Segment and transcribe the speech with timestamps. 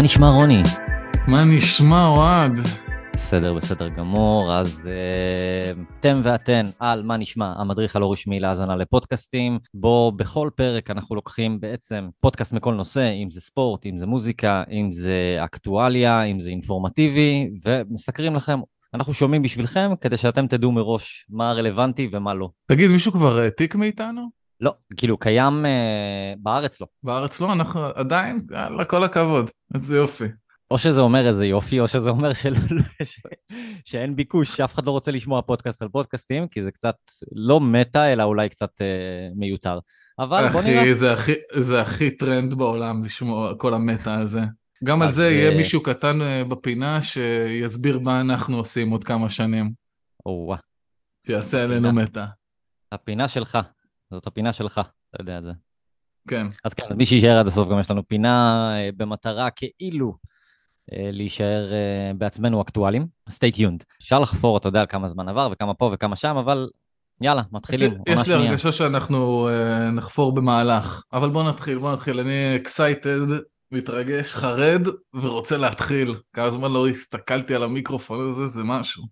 [0.00, 0.62] מה נשמע רוני?
[1.28, 2.52] מה נשמע אוהד?
[3.12, 4.52] בסדר, בסדר גמור.
[4.54, 10.90] אז uh, אתם ואתן על מה נשמע, המדריך הלא רשמי להאזנה לפודקאסטים, בו בכל פרק
[10.90, 16.22] אנחנו לוקחים בעצם פודקאסט מכל נושא, אם זה ספורט, אם זה מוזיקה, אם זה אקטואליה,
[16.22, 18.60] אם זה אינפורמטיבי, ומסקרים לכם.
[18.94, 22.48] אנחנו שומעים בשבילכם כדי שאתם תדעו מראש מה רלוונטי ומה לא.
[22.66, 24.39] תגיד, מישהו כבר העתיק מאיתנו?
[24.60, 26.86] לא, כאילו קיים uh, בארץ לא.
[27.02, 30.24] בארץ לא, אנחנו עדיין, יאללה, כל הכבוד, איזה יופי.
[30.70, 32.54] או שזה אומר איזה יופי, או שזה אומר של...
[33.04, 33.20] ש...
[33.84, 36.96] שאין ביקוש, שאף אחד לא רוצה לשמוע פודקאסט על פודקאסטים, כי זה קצת
[37.32, 39.78] לא מטא, אלא אולי קצת אה, מיותר.
[40.18, 40.80] אבל בוא נראה.
[40.82, 44.40] אחי, זה הכי, זה הכי טרנד בעולם לשמוע כל המטא הזה.
[44.84, 49.30] גם על זה יהיה אה, מישהו קטן אה, בפינה שיסביר מה אנחנו עושים עוד כמה
[49.30, 49.72] שנים.
[50.26, 50.58] או-אה,
[51.26, 52.24] שיעשה עלינו מטא.
[52.92, 53.58] הפינה שלך,
[54.10, 54.80] זאת הפינה שלך,
[55.10, 55.52] אתה יודע את זה.
[56.28, 56.46] כן.
[56.64, 60.14] אז כן, מי שיישאר עד הסוף, גם יש לנו פינה אה, במטרה כאילו
[60.92, 63.06] אה, להישאר אה, בעצמנו אקטואלים.
[63.30, 63.84] stay tuned.
[64.02, 66.68] אפשר לחפור, אתה יודע, על כמה זמן עבר וכמה פה וכמה שם, אבל
[67.20, 67.92] יאללה, יש לי, מתחילים.
[68.08, 68.34] יש לי.
[68.34, 72.20] הרגשה שאנחנו uh, נחפור במהלך, אבל בוא נתחיל, בוא נתחיל.
[72.20, 73.32] אני excited,
[73.72, 76.14] מתרגש, חרד, ורוצה להתחיל.
[76.32, 79.04] כמה זמן לא הסתכלתי על המיקרופון הזה, זה משהו.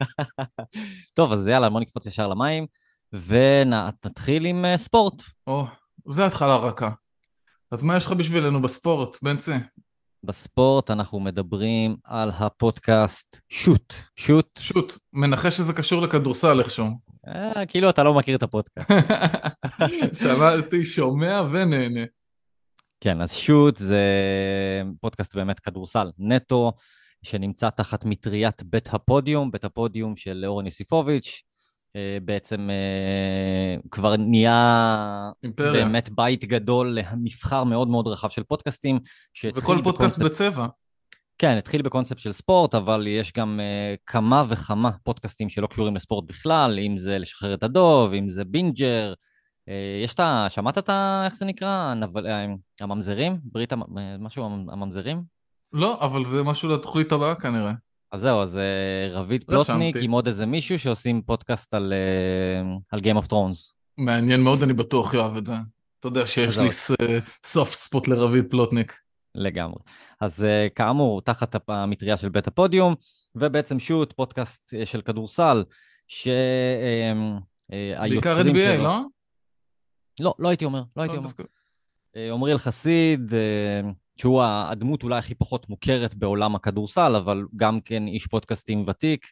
[1.16, 2.66] טוב, אז יאללה, בוא נקפוץ ישר למים,
[3.12, 5.22] ונתחיל עם אה, ספורט.
[5.46, 5.66] או,
[6.08, 6.90] זה התחלה רכה.
[7.70, 9.52] אז מה יש לך בשבילנו בספורט, בנצי?
[10.24, 13.94] בספורט אנחנו מדברים על הפודקאסט שוט.
[14.16, 16.86] שוט, שוט, מנחש שזה קשור לכדורסל איכשהו.
[17.28, 18.90] אה, כאילו אתה לא מכיר את הפודקאסט.
[20.22, 22.00] שמעתי, שומע ונהנה.
[23.00, 24.02] כן, אז שוט זה
[25.00, 26.72] פודקאסט באמת כדורסל נטו,
[27.22, 31.42] שנמצא תחת מטריית בית הפודיום, בית הפודיום של אורן יוסיפוביץ'.
[31.96, 35.72] אה, בעצם אה, כבר נהיה אימפריה.
[35.72, 38.98] באמת בית גדול למבחר מאוד מאוד רחב של פודקאסטים.
[39.56, 40.66] וכל פודקאסט בקונספט- בצבע.
[41.38, 46.24] כן, התחיל בקונספט של ספורט, אבל יש גם אה, כמה וכמה פודקאסטים שלא קשורים לספורט
[46.28, 49.12] בכלל, אם זה לשחרר את הדוב, אם זה בינג'ר.
[49.68, 49.70] אה,
[50.04, 50.46] יש את ה...
[50.48, 51.22] שמעת את ה...
[51.24, 51.68] איך זה נקרא?
[51.68, 52.26] הנבל...
[52.80, 53.38] הממזרים?
[53.44, 53.82] ברית המ...
[54.18, 55.22] משהו, המ- הממזרים?
[55.72, 57.72] לא, אבל זה משהו לתוכנית הבאה כנראה.
[58.12, 58.60] אז זהו, אז uh,
[59.16, 59.66] רביד רשמתי.
[59.66, 63.72] פלוטניק עם עוד איזה מישהו שעושים פודקאסט על, uh, על Game of Thrones.
[63.98, 65.54] מעניין מאוד, אני בטוח יאהב את זה.
[65.98, 66.68] אתה יודע שיש לי
[67.44, 68.98] סופט ספוט לרביד פלוטניק.
[69.34, 69.78] לגמרי.
[70.20, 72.94] אז כאמור, תחת המטריה של בית הפודיום,
[73.34, 75.64] ובעצם שוט, פודקאסט של כדורסל,
[77.68, 78.82] בעיקר שהיוצרים NBA, שלו...
[78.82, 79.00] לא?
[80.20, 81.28] לא, לא הייתי אומר, לא הייתי לא, אומר.
[81.28, 81.42] דווקא.
[82.16, 83.90] אה, עמריאל חסיד, אה,
[84.20, 89.26] שהוא הדמות אולי הכי פחות מוכרת בעולם הכדורסל, אבל גם כן איש פודקאסטים ותיק,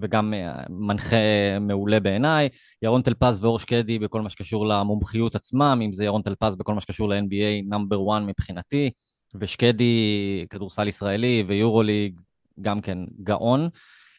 [0.00, 1.16] וגם אה, מנחה
[1.60, 2.48] מעולה בעיניי.
[2.82, 6.80] ירון טלפז ואור שקדי בכל מה שקשור למומחיות עצמם, אם זה ירון טלפז בכל מה
[6.80, 8.90] שקשור ל-NBA נאמבר 1 מבחינתי,
[9.34, 12.20] ושקדי כדורסל ישראלי ויורוליג
[12.62, 13.68] גם כן גאון.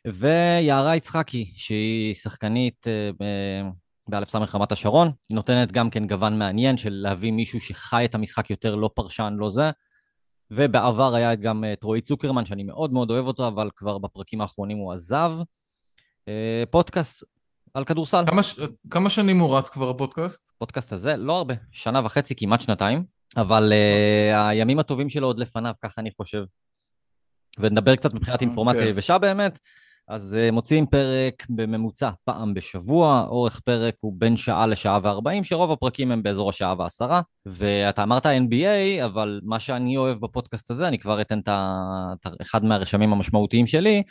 [0.07, 3.09] ויערה יצחקי, שהיא שחקנית אה,
[4.07, 8.49] באלף סמך רמת השרון, נותנת גם כן גוון מעניין של להביא מישהו שחי את המשחק
[8.49, 9.71] יותר, לא פרשן, לא זה.
[10.51, 14.77] ובעבר היה גם את רועי צוקרמן, שאני מאוד מאוד אוהב אותו, אבל כבר בפרקים האחרונים
[14.77, 15.31] הוא עזב.
[16.27, 17.23] אה, פודקאסט
[17.73, 18.23] על כדורסל.
[18.27, 18.59] כמה ש-
[18.89, 20.51] כמה שנים הוא רץ כבר הפודקאסט?
[20.55, 23.03] הפודקאסט הזה, לא הרבה, שנה וחצי, כמעט שנתיים,
[23.37, 26.43] אבל uh, הימים הטובים שלו עוד לפניו, ככה אני חושב.
[27.59, 28.87] ונדבר קצת מבחינת אה, אינפורמציה.
[28.87, 29.59] יבשה באמת.
[30.09, 35.71] אז uh, מוציאים פרק בממוצע פעם בשבוע, אורך פרק הוא בין שעה לשעה וארבעים, שרוב
[35.71, 37.21] הפרקים הם באזור השעה ועשרה.
[37.45, 43.13] ואתה אמרת NBA, אבל מה שאני אוהב בפודקאסט הזה, אני כבר אתן את אחד מהרשמים
[43.13, 44.03] המשמעותיים שלי,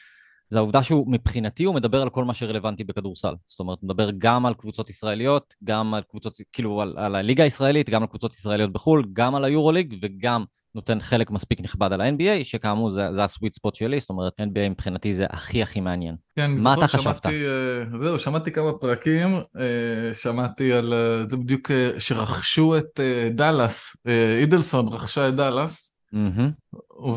[0.49, 3.35] זה העובדה שהוא, מבחינתי, הוא מדבר על כל מה שרלוונטי בכדורסל.
[3.47, 7.45] זאת אומרת, הוא מדבר גם על קבוצות ישראליות, גם על קבוצות, כאילו, על, על הליגה
[7.45, 10.45] הישראלית, גם על קבוצות ישראליות בחו"ל, גם על היורוליג, וגם
[10.79, 14.71] נותן חלק מספיק נכבד על ה-NBA, שכאמור, זה, זה הסוויט ספוט שלי, זאת אומרת, NBA
[14.71, 16.17] מבחינתי זה הכי הכי מעניין.
[16.37, 17.03] כן, מה אתה חשבת?
[17.23, 23.97] שמעתי, אה, זהו, שמעתי כמה פרקים, אה, שמעתי על, אה, זה בדיוק שרכשו את דאלאס,
[24.41, 26.51] אידלסון רכשה את דאלאס, מהמם.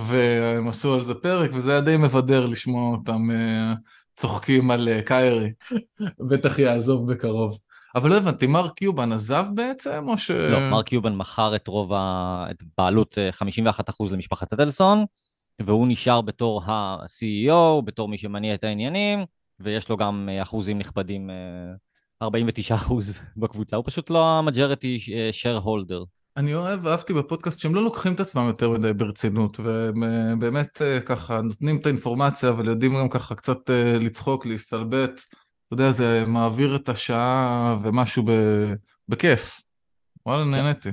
[0.07, 3.29] והם עשו על זה פרק, וזה היה די מבדר לשמוע אותם
[4.15, 5.51] צוחקים על קיירי.
[6.29, 7.57] בטח יעזוב בקרוב.
[7.95, 10.31] אבל לא הבנתי, מרק קיובן עזב בעצם, או ש...
[10.31, 12.45] לא, מרק קיובן מכר את רוב ה...
[12.51, 13.29] את בעלות אה,
[13.89, 15.05] 51% למשפחת אדלסון,
[15.61, 19.25] והוא נשאר בתור ה-CEO, בתור מי שמניע את העניינים,
[19.59, 22.93] ויש לו גם אה, אחוזים נכבדים, אה, 49%
[23.37, 26.21] בקבוצה, הוא פשוט לא ה-majority share holder.
[26.37, 30.81] אני אוהב, אהבתי בפודקאסט שהם לא לוקחים את עצמם יותר מדי ברצינות, והם אה, באמת
[30.81, 35.21] אה, ככה נותנים את האינפורמציה, אבל יודעים גם ככה קצת אה, לצחוק, להסתלבט.
[35.73, 38.31] אתה יודע, זה מעביר את השעה ומשהו ב...
[39.09, 39.61] בכיף.
[40.25, 40.89] וואלה, נהניתי.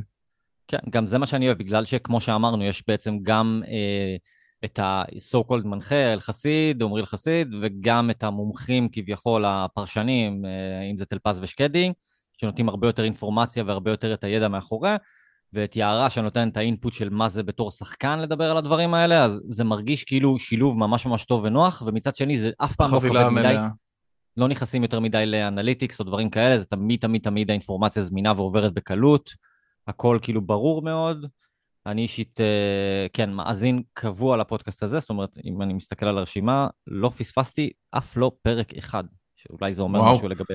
[0.68, 4.16] כן, גם זה מה שאני אוהב, בגלל שכמו שאמרנו, יש בעצם גם אה,
[4.64, 11.04] את ה-so called מנחה, אל-חסיד, עמרי אל-חסיד, וגם את המומחים כביכול, הפרשנים, אה, אם זה
[11.04, 11.92] טלפז ושקדי,
[12.40, 14.94] שנותנים הרבה יותר אינפורמציה והרבה יותר את הידע מאחורי,
[15.52, 19.42] ואת יערה שנותן את האינפוט של מה זה בתור שחקן לדבר על הדברים האלה, אז
[19.50, 23.28] זה מרגיש כאילו שילוב ממש ממש טוב ונוח, ומצד שני זה אף פעם לא כבד
[23.28, 23.56] מדי.
[24.36, 28.74] לא נכנסים יותר מדי לאנליטיקס או דברים כאלה, זה תמיד תמיד תמיד האינפורמציה זמינה ועוברת
[28.74, 29.30] בקלות,
[29.86, 31.26] הכל כאילו ברור מאוד.
[31.86, 36.68] אני אישית, אה, כן, מאזין קבוע לפודקאסט הזה, זאת אומרת, אם אני מסתכל על הרשימה,
[36.86, 39.04] לא פספסתי אף לא פרק אחד,
[39.36, 40.14] שאולי זה אומר וואו.
[40.14, 40.54] משהו לגבי,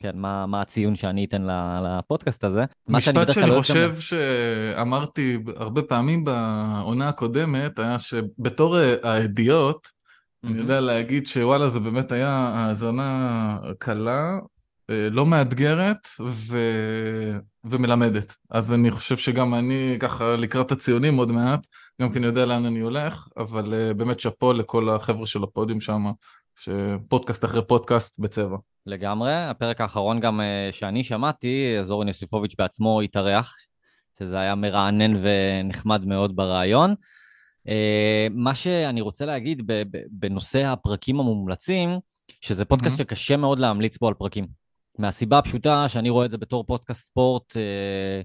[0.00, 1.46] כן, מה, מה הציון שאני אתן
[1.84, 2.64] לפודקאסט הזה.
[2.88, 4.00] משפט שאני לא חושב גם...
[4.00, 9.99] שאמרתי הרבה פעמים בעונה הקודמת, היה שבתור אה, הידיעות,
[10.44, 14.38] אני יודע להגיד שוואלה זה באמת היה האזנה קלה,
[14.90, 16.58] אה, לא מאתגרת ו...
[17.64, 18.36] ומלמדת.
[18.50, 21.66] אז אני חושב שגם אני ככה לקראת הציונים עוד מעט,
[22.02, 26.04] גם אני יודע לאן אני הולך, אבל אה, באמת שאפו לכל החבר'ה של הפודיום שם,
[26.58, 28.56] שפודקאסט אחרי פודקאסט בצבע.
[28.86, 29.34] לגמרי.
[29.34, 33.54] הפרק האחרון גם אה, שאני שמעתי, אזורן יוסיפוביץ' בעצמו התארח,
[34.18, 36.94] שזה היה מרענן ונחמד מאוד ברעיון.
[37.68, 39.62] אה, מה שאני רוצה להגיד
[40.10, 41.98] בנושא הפרקים המומלצים,
[42.40, 43.02] שזה פודקאסט mm-hmm.
[43.02, 44.46] שקשה מאוד להמליץ בו על פרקים.
[44.98, 48.20] מהסיבה הפשוטה שאני רואה את זה בתור פודקאסט ספורט אה,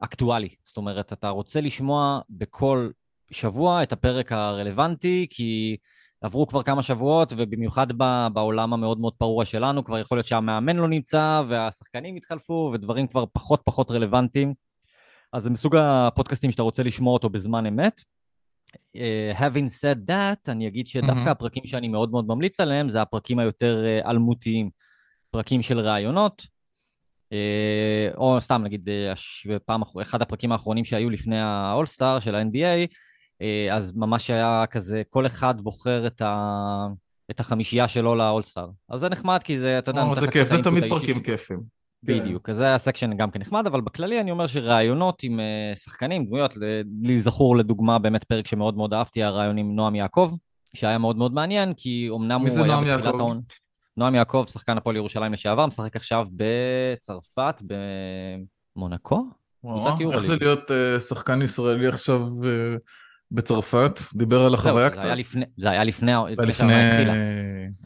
[0.00, 0.48] אקטואלי.
[0.64, 2.90] זאת אומרת, אתה רוצה לשמוע בכל
[3.30, 5.76] שבוע את הפרק הרלוונטי, כי
[6.20, 7.86] עברו כבר כמה שבועות, ובמיוחד
[8.32, 13.24] בעולם המאוד מאוד פרוע שלנו, כבר יכול להיות שהמאמן לא נמצא, והשחקנים התחלפו, ודברים כבר
[13.32, 14.54] פחות פחות רלוונטיים.
[15.32, 18.00] אז זה מסוג הפודקאסטים שאתה רוצה לשמוע אותו בזמן אמת.
[18.76, 21.30] Uh, having said that, אני אגיד שדווקא mm-hmm.
[21.30, 24.70] הפרקים שאני מאוד מאוד ממליץ עליהם זה הפרקים היותר uh, אלמותיים,
[25.30, 26.46] פרקים של ראיונות,
[27.32, 33.72] uh, או סתם נגיד uh, פעם, אחד הפרקים האחרונים שהיו לפני האולסטאר של ה-NBA, uh,
[33.72, 36.86] אז ממש היה כזה, כל אחד בוחר את, ה,
[37.30, 38.68] את החמישייה שלו לאולסטאר.
[38.88, 41.79] אז זה נחמד כי זה, אתה יודע, oh, זה כיף, זה תמיד פרקים כיפים.
[42.06, 42.20] כן.
[42.20, 45.78] בדיוק, אז זה היה section גם כן נחמד, אבל בכללי אני אומר שראיונות עם אה,
[45.78, 46.54] שחקנים, דמויות,
[47.02, 50.34] לי זכור לדוגמה באמת פרק שמאוד מאוד אהבתי, הריאיון עם נועם יעקב,
[50.74, 53.40] שהיה מאוד מאוד מעניין, כי אמנם הוא היה בתחילת ההון.
[53.96, 57.62] נועם יעקב, שחקן הפועל ירושלים לשעבר, משחק עכשיו בצרפת,
[58.76, 59.26] במונקו?
[60.12, 62.78] איך זה להיות אה, שחקן ישראלי עכשיו אה,
[63.32, 65.00] בצרפת, דיבר על החוויה קצת.
[65.00, 65.14] זה היה
[65.84, 66.12] לפני
[66.52, 67.14] שהעונה התחילה.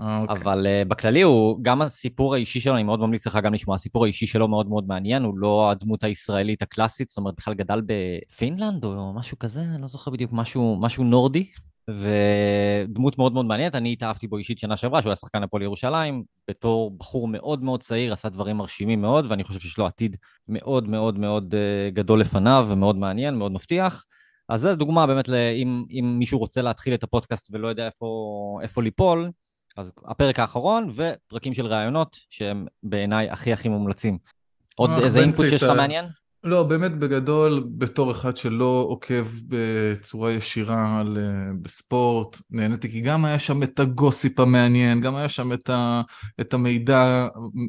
[0.00, 0.36] אה, אוקיי.
[0.36, 4.04] אבל uh, בכללי הוא, גם הסיפור האישי שלו, אני מאוד ממליץ לך גם לשמוע, הסיפור
[4.04, 8.84] האישי שלו מאוד מאוד מעניין, הוא לא הדמות הישראלית הקלאסית, זאת אומרת, בכלל גדל בפינלנד
[8.84, 11.46] או משהו כזה, אני לא זוכר בדיוק, משהו, משהו נורדי,
[11.88, 16.24] ודמות מאוד מאוד מעניינת, אני התאהבתי בו אישית שנה שעברה, שהוא היה שחקן הפועל ירושלים,
[16.48, 20.16] בתור בחור מאוד מאוד צעיר, עשה דברים מרשימים מאוד, ואני חושב שיש לו עתיד
[20.48, 24.04] מאוד מאוד מאוד אה, גדול לפניו, ומאוד מעניין, מאוד מבטיח.
[24.48, 28.82] אז זו דוגמה באמת, אם, אם מישהו רוצה להתחיל את הפודקאסט ולא יודע איפה, איפה
[28.82, 29.30] ליפול,
[29.76, 34.18] אז הפרק האחרון ופרקים של ראיונות שהם בעיניי הכי הכי מומלצים.
[34.76, 36.04] עוד אה, איזה אינפוט שיש לך מעניין?
[36.44, 43.24] לא, באמת בגדול, בתור אחד שלא עוקב בצורה ישירה על, uh, בספורט, נהניתי כי גם
[43.24, 46.02] היה שם את הגוסיפ המעניין, גם היה שם את, ה,
[46.40, 47.28] את המידע,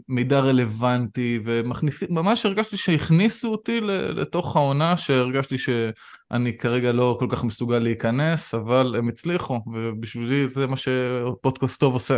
[0.10, 7.80] מידע רלוונטי, וממש הרגשתי שהכניסו אותי לתוך העונה, שהרגשתי שאני כרגע לא כל כך מסוגל
[7.80, 12.18] להיכנס, אבל הם הצליחו, ובשבילי זה מה שפודקאסט טוב עושה.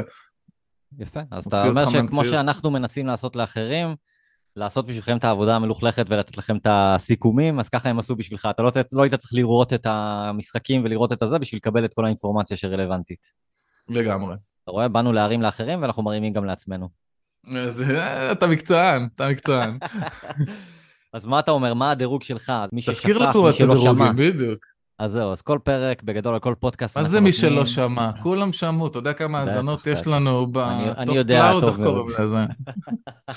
[0.99, 3.95] יפה, אז אתה אומר שכמו שאנחנו מנסים לעשות לאחרים,
[4.57, 8.47] לעשות בשבילכם את העבודה המלוכלכת ולתת לכם את הסיכומים, אז ככה הם עשו בשבילך.
[8.51, 12.05] אתה לא, לא היית צריך לראות את המשחקים ולראות את הזה בשביל לקבל את כל
[12.05, 13.27] האינפורמציה שרלוונטית.
[13.89, 14.35] לגמרי.
[14.63, 14.87] אתה רואה?
[14.87, 16.89] באנו להרים לאחרים ואנחנו מרימים גם לעצמנו.
[17.55, 19.77] אז אה, אתה מקצוען, אתה מקצוען.
[21.13, 21.73] אז מה אתה אומר?
[21.73, 22.53] מה הדירוג שלך?
[22.71, 23.31] מי ששכח, מי שלא שמע.
[23.31, 24.65] תזכיר לנו את הדירוגים, בדיוק.
[24.99, 26.97] אז זהו, אז כל פרק, בגדול, על כל פודקאסט.
[26.97, 28.11] מה זה מי שלא שמע?
[28.21, 32.45] כולם שמעו, אתה יודע כמה האזנות יש לנו ב top cloud, איך קוראים לזה?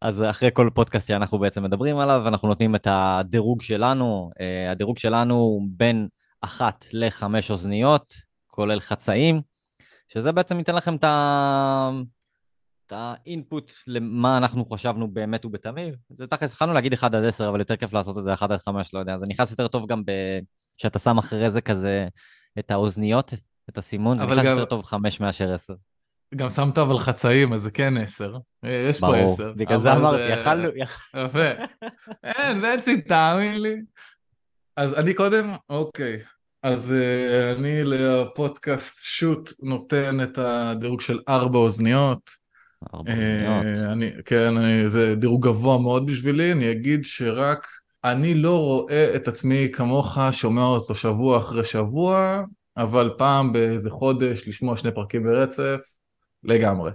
[0.00, 4.30] אז אחרי כל פודקאסט שאנחנו בעצם מדברים עליו, אנחנו נותנים את הדירוג שלנו.
[4.40, 6.08] אה, הדירוג שלנו הוא בין
[6.40, 8.14] אחת לחמש אוזניות,
[8.46, 9.40] כולל חצאים,
[10.08, 11.90] שזה בעצם ייתן לכם את ה...
[12.88, 15.94] את ה input למה אנחנו חשבנו באמת ובתמים.
[16.10, 18.58] זה תכלס, יכולנו להגיד 1 עד 10, אבל יותר כיף לעשות את זה 1 עד
[18.58, 19.18] 5, לא יודע.
[19.18, 20.10] זה נכנס יותר טוב גם ב...
[20.76, 22.08] שאתה שם אחרי זה כזה
[22.58, 23.34] את האוזניות,
[23.70, 24.46] את הסימון, זה נכנס גם...
[24.46, 25.74] יותר טוב 5 מאשר 10.
[26.34, 28.36] גם שמת אבל חצאים, אז זה כן 10.
[28.62, 29.42] יש ברור, פה 10.
[29.42, 30.68] ברור, בגלל זה אמרתי, יכלנו...
[31.16, 31.50] יפה.
[32.24, 33.76] אין, בנצי, תאמין לי.
[34.76, 36.18] אז אני קודם, אוקיי.
[36.62, 42.47] אז uh, אני לפודקאסט שוט נותן את הדירוג של ארבע אוזניות.
[42.94, 43.78] ארבע אוזניות.
[43.78, 47.66] אה, אני, כן, אני, זה דירוג גבוה מאוד בשבילי, אני אגיד שרק
[48.04, 52.42] אני לא רואה את עצמי כמוך שומע אותו שבוע אחרי שבוע,
[52.76, 55.80] אבל פעם באיזה חודש לשמוע שני פרקים ברצף,
[56.44, 56.90] לגמרי.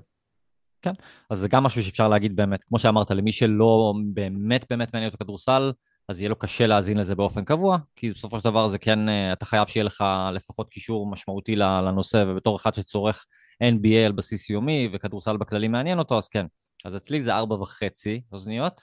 [1.30, 5.24] אז זה גם משהו שאפשר להגיד באמת, כמו שאמרת, למי שלא באמת באמת מעניין אותו
[5.24, 5.72] כדורסל,
[6.10, 9.34] אז יהיה לו קשה להאזין לזה באופן קבוע, כי בסופו של דבר זה כן, אה,
[9.34, 13.26] אתה חייב שיהיה לך לפחות קישור משמעותי לנושא, ובתור אחד שצורך
[13.64, 16.46] NBA על בסיס יומי, וכדורסל בכללי מעניין אותו, אז כן.
[16.86, 18.82] אז אצלי זה ארבע וחצי אוזניות.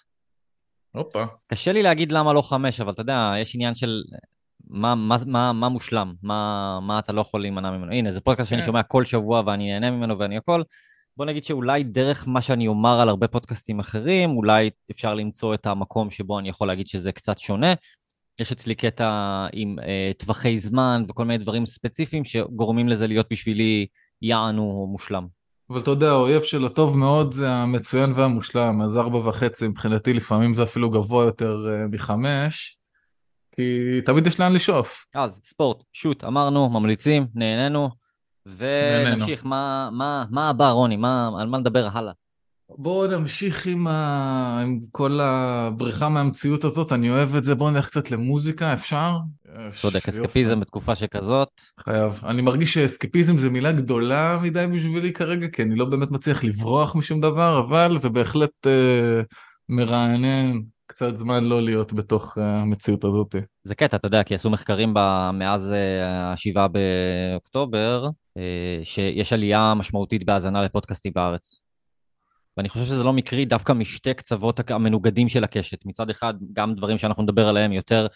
[0.92, 1.24] הופה.
[1.46, 4.02] קשה לי להגיד למה לא חמש, אבל אתה יודע, יש עניין של
[4.70, 7.92] מה, מה, מה, מה מושלם, מה, מה אתה לא יכול להימנע ממנו.
[7.92, 8.66] הנה, זה פודקאסט שאני כן.
[8.66, 10.62] שומע כל שבוע ואני נהנה ממנו ואני הכל.
[11.16, 15.66] בוא נגיד שאולי דרך מה שאני אומר על הרבה פודקאסטים אחרים, אולי אפשר למצוא את
[15.66, 17.74] המקום שבו אני יכול להגיד שזה קצת שונה.
[18.40, 23.86] יש אצלי קטע עם אה, טווחי זמן וכל מיני דברים ספציפיים שגורמים לזה להיות בשבילי
[24.22, 25.26] יענו מושלם.
[25.70, 30.54] אבל אתה יודע, האויב של הטוב מאוד זה המצוין והמושלם, אז ארבע וחצי מבחינתי לפעמים
[30.54, 32.78] זה אפילו גבוה יותר אה, מחמש,
[33.52, 35.06] כי תמיד יש לאן לשאוף.
[35.14, 37.90] אז ספורט, שוט, אמרנו, ממליצים, נהנינו.
[38.46, 39.44] ונמשיך.
[39.44, 40.96] מה, מה, מה הבא, רוני?
[40.96, 42.12] מה, על מה נדבר הלאה?
[42.68, 44.60] בואו נמשיך עם, ה...
[44.62, 49.16] עם כל הבריחה מהמציאות הזאת, אני אוהב את זה, בואו נלך קצת למוזיקה, אפשר?
[49.72, 50.10] צודק, יופי.
[50.10, 51.60] אסקפיזם בתקופה שכזאת.
[51.80, 52.20] חייב.
[52.24, 56.96] אני מרגיש שאסקפיזם זה מילה גדולה מדי בשבילי כרגע, כי אני לא באמת מצליח לברוח
[56.96, 59.20] משום דבר, אבל זה בהחלט אה,
[59.68, 60.52] מרענן
[60.90, 63.34] קצת זמן לא להיות בתוך אה, המציאות הזאת.
[63.64, 64.94] זה קטע, אתה יודע, כי עשו מחקרים
[65.32, 71.60] מאז אה, השבעה באוקטובר, אה, שיש עלייה משמעותית בהאזנה לפודקאסטים בארץ.
[72.56, 75.86] ואני חושב שזה לא מקרי דווקא משתי קצוות המנוגדים של הקשת.
[75.86, 78.06] מצד אחד, גם דברים שאנחנו נדבר עליהם יותר,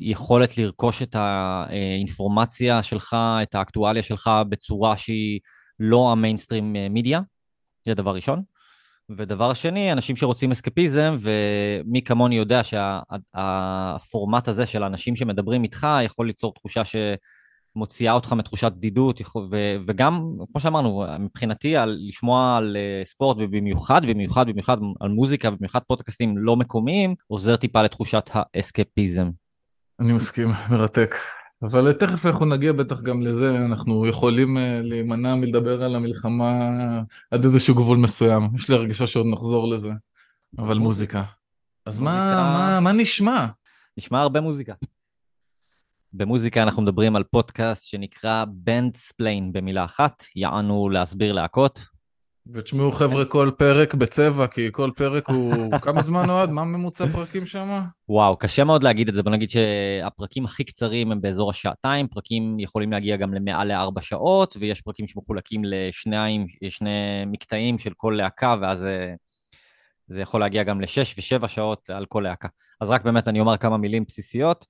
[0.00, 5.40] יכולת לרכוש את האינפורמציה שלך, את האקטואליה שלך בצורה שהיא
[5.80, 7.20] לא המיינסטרים אה, מידיה,
[7.86, 8.42] זה דבר ראשון.
[9.18, 16.26] ודבר שני, אנשים שרוצים אסקפיזם, ומי כמוני יודע שהפורמט הזה של האנשים שמדברים איתך יכול
[16.26, 16.82] ליצור תחושה
[17.74, 19.20] שמוציאה אותך מתחושת בדידות,
[19.50, 20.22] ו- וגם,
[20.52, 26.38] כמו שאמרנו, מבחינתי, על לשמוע על אה, ספורט, ובמיוחד, במיוחד, במיוחד על מוזיקה, ובמיוחד פודקאסטים
[26.38, 29.30] לא מקומיים, עוזר טיפה לתחושת האסקפיזם.
[30.00, 31.14] אני מסכים, מרתק.
[31.62, 36.52] אבל תכף אנחנו נגיע בטח גם לזה, אנחנו יכולים אה, להימנע מלדבר על המלחמה
[37.30, 38.48] עד איזשהו גבול מסוים.
[38.54, 39.90] יש לי הרגשה שעוד נחזור לזה.
[40.58, 41.22] אבל מוזיקה.
[41.86, 43.46] אז מה, מוזיקה- מה, מה נשמע?
[43.98, 44.72] נשמע הרבה מוזיקה.
[46.12, 51.84] במוזיקה אנחנו מדברים על פודקאסט שנקרא Bandsplain במילה אחת, יענו להסביר להקות.
[52.52, 55.54] ותשמעו חבר'ה כל פרק בצבע, כי כל פרק הוא...
[55.84, 56.50] כמה זמן אוהד?
[56.50, 57.80] מה ממוצע פרקים שם?
[58.08, 62.60] וואו, קשה מאוד להגיד את זה, בוא נגיד שהפרקים הכי קצרים הם באזור השעתיים, פרקים
[62.60, 68.56] יכולים להגיע גם למעל לארבע שעות, ויש פרקים שמחולקים לשניים, שני מקטעים של כל להקה,
[68.60, 69.14] ואז זה,
[70.08, 72.48] זה יכול להגיע גם לשש ושבע שעות על כל להקה.
[72.80, 74.66] אז רק באמת אני אומר כמה מילים בסיסיות.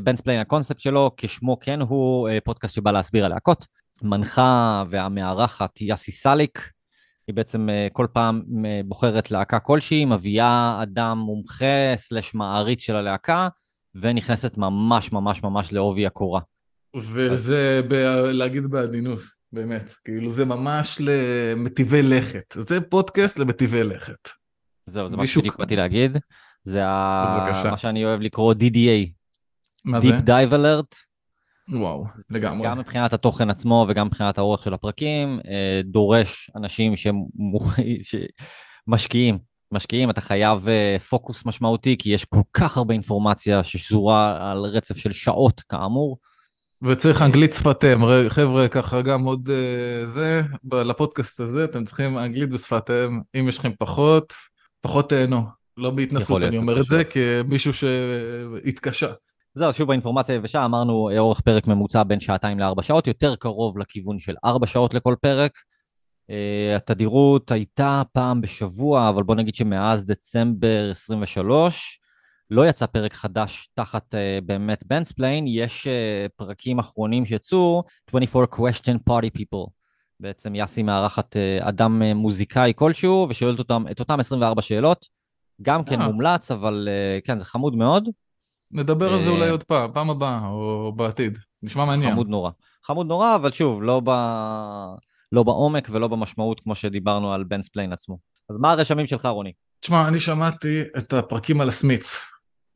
[0.00, 3.66] Bandsplain הקונספט שלו, כשמו כן הוא אה, פודקאסט שבא להסביר על להקות.
[4.02, 6.70] מנחה והמארחת יאסי סאלק,
[7.26, 12.96] היא בעצם אה, כל פעם אה, בוחרת להקה כלשהי, מביאה אדם מומחה סלש מעריץ של
[12.96, 13.48] הלהקה,
[13.94, 16.40] ונכנסת ממש ממש ממש לעובי הקורה.
[16.96, 17.94] וזה ב...
[18.32, 19.18] להגיד בעדינות,
[19.52, 19.94] באמת.
[20.04, 22.54] כאילו זה ממש למטיבי לכת.
[22.58, 24.28] זה פודקאסט למטיבי לכת.
[24.86, 26.18] זהו, זה מה שבדיוק באתי להגיד.
[26.64, 27.52] זה ה...
[27.70, 29.13] מה שאני אוהב לקרוא DDA,
[29.84, 30.08] מה זה?
[30.08, 30.96] Deep Dive Alert,
[31.68, 32.68] וואו, לגמרי.
[32.68, 36.94] גם מבחינת התוכן עצמו וגם מבחינת האורך של הפרקים, אה, דורש אנשים
[38.88, 39.38] שמשקיעים.
[39.72, 44.96] משקיעים, אתה חייב אה, פוקוס משמעותי, כי יש כל כך הרבה אינפורמציה ששזורה על רצף
[44.96, 46.18] של שעות, כאמור.
[46.82, 52.50] וצריך אנגלית שפת אם, חבר'ה, ככה גם עוד אה, זה, לפודקאסט הזה אתם צריכים אנגלית
[52.50, 54.32] בשפת אם, אם יש לכם פחות,
[54.80, 55.42] פחות תהנו.
[55.76, 56.86] לא בהתנסות אני אומר את.
[56.86, 59.12] זה, כמישהו שהתקשה.
[59.56, 63.78] זהו, שוב באינפורמציה היבשה, אמרנו אה, אורך פרק ממוצע בין שעתיים לארבע שעות, יותר קרוב
[63.78, 65.52] לכיוון של ארבע שעות לכל פרק.
[66.30, 72.00] Uh, התדירות הייתה פעם בשבוע, אבל בוא נגיד שמאז דצמבר 23
[72.50, 79.10] לא יצא פרק חדש תחת uh, באמת בנספליין, יש uh, פרקים אחרונים שיצאו, 24 question
[79.10, 79.70] party people.
[80.20, 85.06] בעצם יאסי מארחת uh, אדם uh, מוזיקאי כלשהו ושואלת אותם את אותם 24 שאלות.
[85.62, 86.02] גם כן.
[86.02, 88.08] מומלץ, אבל uh, כן, זה חמוד מאוד.
[88.72, 91.38] נדבר על זה אה, אולי עוד פעם, פעם הבאה, או בעתיד.
[91.62, 92.12] נשמע מעניין.
[92.12, 92.50] חמוד נורא.
[92.84, 94.10] חמוד נורא, אבל שוב, לא, ב...
[95.32, 98.18] לא בעומק ולא במשמעות כמו שדיברנו על בנספליין עצמו.
[98.50, 99.52] אז מה הרשמים שלך, רוני?
[99.80, 102.18] תשמע, אני שמעתי את הפרקים על הסמיץ.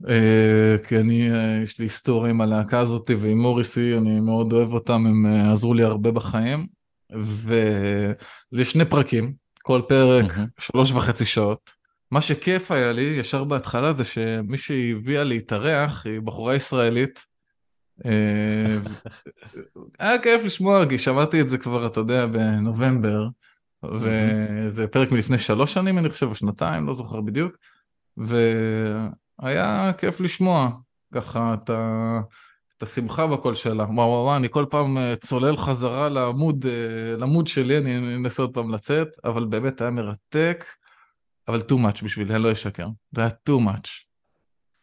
[0.09, 4.73] אה, כי אני, אה, יש לי היסטוריה עם הלהקה הזאת ועם מוריסי, אני מאוד אוהב
[4.73, 6.67] אותם, הם אה, עזרו לי הרבה בחיים.
[7.11, 10.33] ויש שני פרקים, כל פרק.
[10.59, 11.78] שלוש וחצי שעות.
[12.11, 17.25] מה שכיף היה לי ישר בהתחלה זה שמי שהביאה להתארח היא בחורה ישראלית.
[18.07, 18.79] אה,
[19.99, 23.29] היה כיף לשמוע, כי שמעתי את זה כבר, אתה יודע, בנובמבר,
[23.83, 27.57] וזה פרק מלפני שלוש שנים, אני חושב, או שנתיים, לא זוכר בדיוק,
[28.17, 30.71] והיה כיף לשמוע
[31.15, 32.21] ככה את, ה...
[32.79, 33.85] את השמחה בקול שלה.
[33.85, 38.43] וואו וואו וואו, אני כל פעם אה, צולל חזרה לעמוד, אה, לעמוד שלי, אני אנסה
[38.43, 40.65] עוד פעם לצאת, אבל באמת היה מרתק,
[41.49, 42.89] אבל too much בשבילי, אני לא אשקר.
[43.13, 43.89] זה היה too much.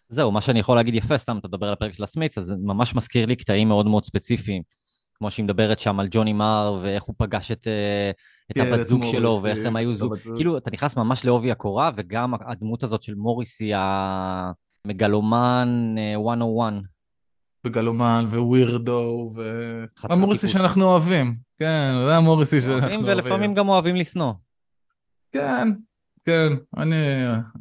[0.10, 2.56] זהו, מה שאני יכול להגיד יפה, סתם אתה מדבר על הפרק של הסמיץ, אז זה
[2.64, 4.62] ממש מזכיר לי קטעים מאוד מאוד ספציפיים,
[5.14, 8.12] כמו שהיא מדברת שם על ג'וני מר, ואיך הוא פגש את, אה,
[8.52, 10.36] את כן, הבת זוג שלו, מוריסי, ואיך הם היו את זוג, זוג.
[10.36, 13.72] כאילו, אתה נכנס ממש לעובי הקורה, וגם הדמות הזאת של מוריסי
[14.86, 16.74] המגלומן אה, 101.
[17.66, 19.42] וגלומן ווירדו, ו...
[20.04, 20.48] המוריסי.
[20.48, 21.36] שאנחנו אוהבים.
[21.60, 23.02] כן, זה המוריסי שאנחנו אוהבים.
[23.06, 24.34] ולפעמים גם אוהבים לשנוא.
[25.32, 25.68] כן,
[26.25, 26.96] כן, אני,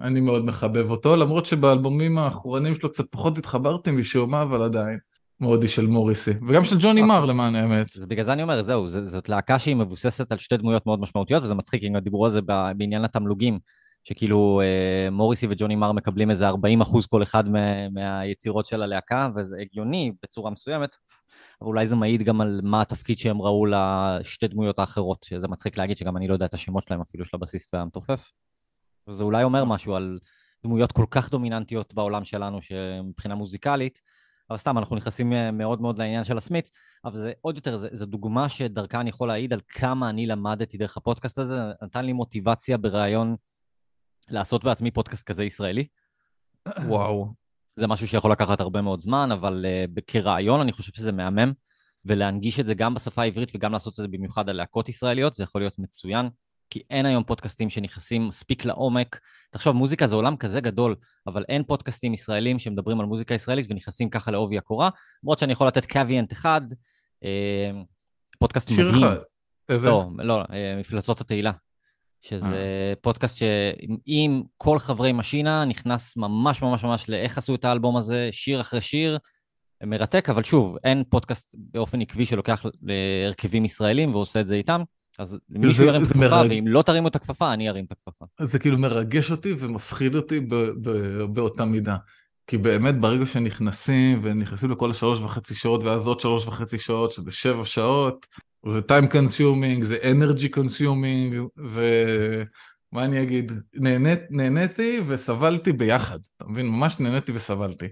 [0.00, 4.98] אני מאוד מחבב אותו, למרות שבאלבומים האחרונים שלו קצת פחות התחברתי משום מה, אבל עדיין.
[5.40, 7.86] מאוד איש של מוריסי, וגם של ג'וני מר למען האמת.
[7.96, 11.00] אז בגלל זה אני אומר, זהו, ז- זאת להקה שהיא מבוססת על שתי דמויות מאוד
[11.00, 12.40] משמעותיות, וזה מצחיק, אם דיברו על זה
[12.76, 13.58] בעניין התמלוגים,
[14.04, 19.28] שכאילו אה, מוריסי וג'וני מר מקבלים איזה 40 אחוז כל אחד מה, מהיצירות של הלהקה,
[19.36, 20.96] וזה הגיוני בצורה מסוימת,
[21.60, 25.78] אבל אולי זה מעיד גם על מה התפקיד שהם ראו לשתי דמויות האחרות, שזה מצחיק
[25.78, 28.30] להגיד שגם אני לא יודע את השמות שלהם אפילו של הבסיסט והמתופף.
[29.08, 30.18] וזה אולי אומר משהו על
[30.64, 34.00] דמויות כל כך דומיננטיות בעולם שלנו, שמבחינה מוזיקלית,
[34.50, 36.70] אבל סתם, אנחנו נכנסים אה, מאוד מאוד לעניין של הסמיץ,
[37.04, 40.78] אבל זה עוד יותר, זה- זו דוגמה שדרכה אני יכול להעיד על כמה אני למדתי
[40.78, 43.36] דרך הפודקאסט הזה, נתן לי מוטיבציה ברעיון
[44.30, 45.86] לעשות בעצמי פודקאסט כזה ישראלי.
[46.86, 47.34] וואו.
[47.76, 49.64] זה משהו שיכול לקחת הרבה מאוד זמן, אבל
[49.96, 51.52] uh, כרעיון אני חושב שזה מהמם,
[52.04, 55.42] ולהנגיש את זה גם בשפה העברית וגם לעשות את זה במיוחד על להקות ישראליות, זה
[55.42, 56.28] יכול להיות מצוין,
[56.70, 59.20] כי אין היום פודקאסטים שנכנסים מספיק לעומק.
[59.50, 60.96] תחשוב, מוזיקה זה עולם כזה גדול,
[61.26, 64.90] אבל אין פודקאסטים ישראלים שמדברים על מוזיקה ישראלית ונכנסים ככה לעובי הקורה,
[65.22, 66.60] למרות שאני יכול לתת קוויאנט אחד,
[67.24, 67.70] אה,
[68.38, 69.04] פודקאסט שיר מדהים.
[69.04, 69.16] אחד.
[69.68, 69.88] איזה?
[69.88, 71.52] לא, לא, אה, מפלצות התהילה.
[72.22, 78.28] שזה פודקאסט שאם כל חברי משינה נכנס ממש ממש ממש לאיך עשו את האלבום הזה,
[78.32, 79.18] שיר אחרי שיר,
[79.82, 84.82] מרתק, אבל שוב, אין פודקאסט באופן עקבי שלוקח להרכבים ישראלים ועושה את זה איתם,
[85.18, 88.24] אז מישהו ירים את הכפפה, מרג- ואם לא תרימו את הכפפה, אני ארים את הכפפה.
[88.40, 91.96] זה כאילו מרגש אותי ומפחיד אותי ב- ב- באותה מידה.
[92.46, 97.30] כי באמת ברגע שנכנסים ונכנסים לכל השלוש וחצי שעות ואז עוד שלוש וחצי שעות שזה
[97.30, 98.26] שבע שעות
[98.66, 106.66] זה time consuming זה energy consuming ומה אני אגיד נהנית, נהניתי וסבלתי ביחד אתה מבין
[106.66, 107.86] ממש נהניתי וסבלתי.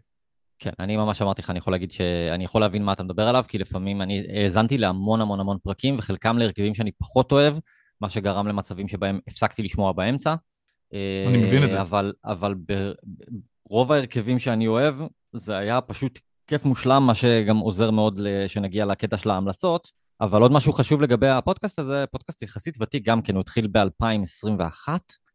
[0.62, 3.44] כן, אני ממש אמרתי לך, אני יכול להגיד שאני יכול להבין מה אתה מדבר עליו,
[3.48, 7.54] כי לפעמים אני האזנתי להמון המון המון פרקים, וחלקם להרכבים שאני פחות אוהב,
[8.00, 10.34] מה שגרם למצבים שבהם הפסקתי לשמוע באמצע.
[10.92, 11.80] אני מבין את זה.
[11.80, 12.54] אבל, אבל
[13.66, 14.94] ברוב ההרכבים שאני אוהב,
[15.32, 19.88] זה היה פשוט כיף מושלם, מה שגם עוזר מאוד שנגיע לקטע של ההמלצות.
[20.20, 24.88] אבל עוד משהו חשוב לגבי הפודקאסט הזה, פודקאסט יחסית ותיק גם כן, הוא התחיל ב-2021,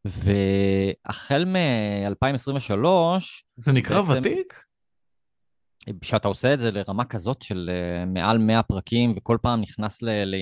[0.06, 2.86] והחל מ-2023...
[3.58, 4.67] זה נקרא בעצם- ותיק?
[6.02, 10.10] כשאתה עושה את זה לרמה כזאת של אה, מעל 100 פרקים, וכל פעם נכנס ל...
[10.10, 10.36] ל...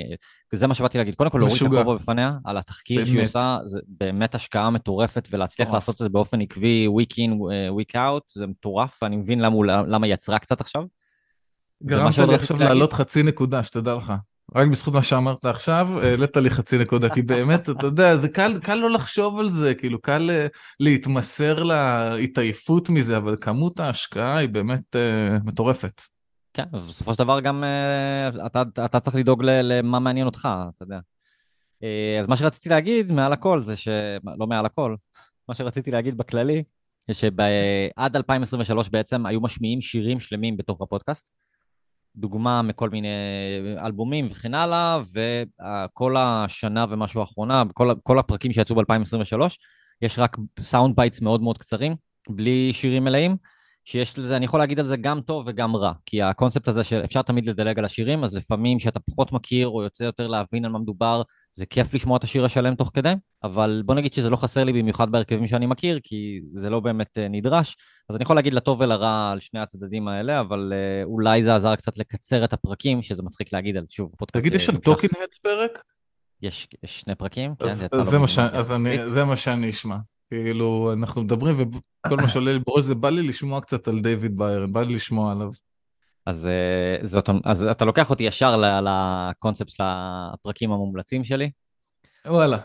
[0.54, 1.16] זה מה שבאתי להגיד.
[1.16, 1.80] קודם כל, להוריד את.
[1.80, 3.28] הכובע בפניה, על התחקיר שהיא באמת.
[3.28, 5.76] עושה, זה באמת השקעה מטורפת, ולהצליח מטורף.
[5.76, 9.66] לעשות את זה באופן עקבי, week in, אה, week out, זה מטורף, ואני מבין למה,
[9.66, 10.84] למה היא יצרה קצת עכשיו.
[11.84, 14.14] גרמת לי עכשיו לעלות חצי נקודה, שתדע לך.
[14.56, 18.60] רק בזכות מה שאמרת עכשיו, העלית לי חצי נקודה, כי באמת, אתה יודע, זה קל,
[18.64, 20.48] קל לא לחשוב על זה, כאילו, קל אה,
[20.80, 26.02] להתמסר להתעייפות מזה, אבל כמות ההשקעה היא באמת אה, מטורפת.
[26.54, 31.00] כן, ובסופו של דבר גם אה, אתה, אתה צריך לדאוג למה מעניין אותך, אתה יודע.
[31.84, 33.88] אה, אז מה שרציתי להגיד מעל הכל זה ש...
[34.38, 34.96] לא מעל הכל,
[35.50, 36.64] מה שרציתי להגיד בכללי,
[37.08, 41.32] זה שעד 2023 בעצם היו משמיעים שירים שלמים בתוך הפודקאסט.
[42.18, 43.08] דוגמה מכל מיני
[43.86, 49.40] אלבומים וכן הלאה, וכל השנה ומשהו האחרונה, כל, כל הפרקים שיצאו ב-2023,
[50.02, 51.96] יש רק sound bites מאוד מאוד קצרים,
[52.30, 53.38] בלי שירים מלאים.
[53.88, 57.22] שיש לזה, אני יכול להגיד על זה גם טוב וגם רע, כי הקונספט הזה שאפשר
[57.22, 60.80] תמיד לדלג על השירים, אז לפעמים כשאתה פחות מכיר או יוצא יותר להבין על מה
[60.80, 61.22] מדובר,
[61.58, 63.14] זה כיף לשמוע את השיר השלם תוך כדי,
[63.44, 67.18] אבל בוא נגיד שזה לא חסר לי במיוחד בהרכבים שאני מכיר, כי זה לא באמת
[67.18, 67.76] אה, נדרש,
[68.10, 71.76] אז אני יכול להגיד לטוב ולרע על שני הצדדים האלה, אבל אה, אולי זה עזר
[71.76, 74.46] קצת לקצר את הפרקים, שזה מצחיק להגיד על שוב פודקאסט.
[74.46, 75.84] תגיד, יש על טוקינג הדס פרק?
[76.42, 79.08] יש, יש שני פרקים, כן, זה יצא זה מה ש- אז אני-.
[79.08, 79.98] זה מה שאני אשמע.
[80.30, 84.38] כאילו, אנחנו מדברים וכל מה שעולה לי בראש זה בא לי לשמוע קצת על דיוויד
[84.38, 85.50] ביירן, בא לי לשמוע עליו.
[86.26, 91.52] אז, אה, זאת, אז אתה לוקח אותי ישר לקונספט של הפרקים המומלצים שלי.
[92.28, 92.58] וואלה.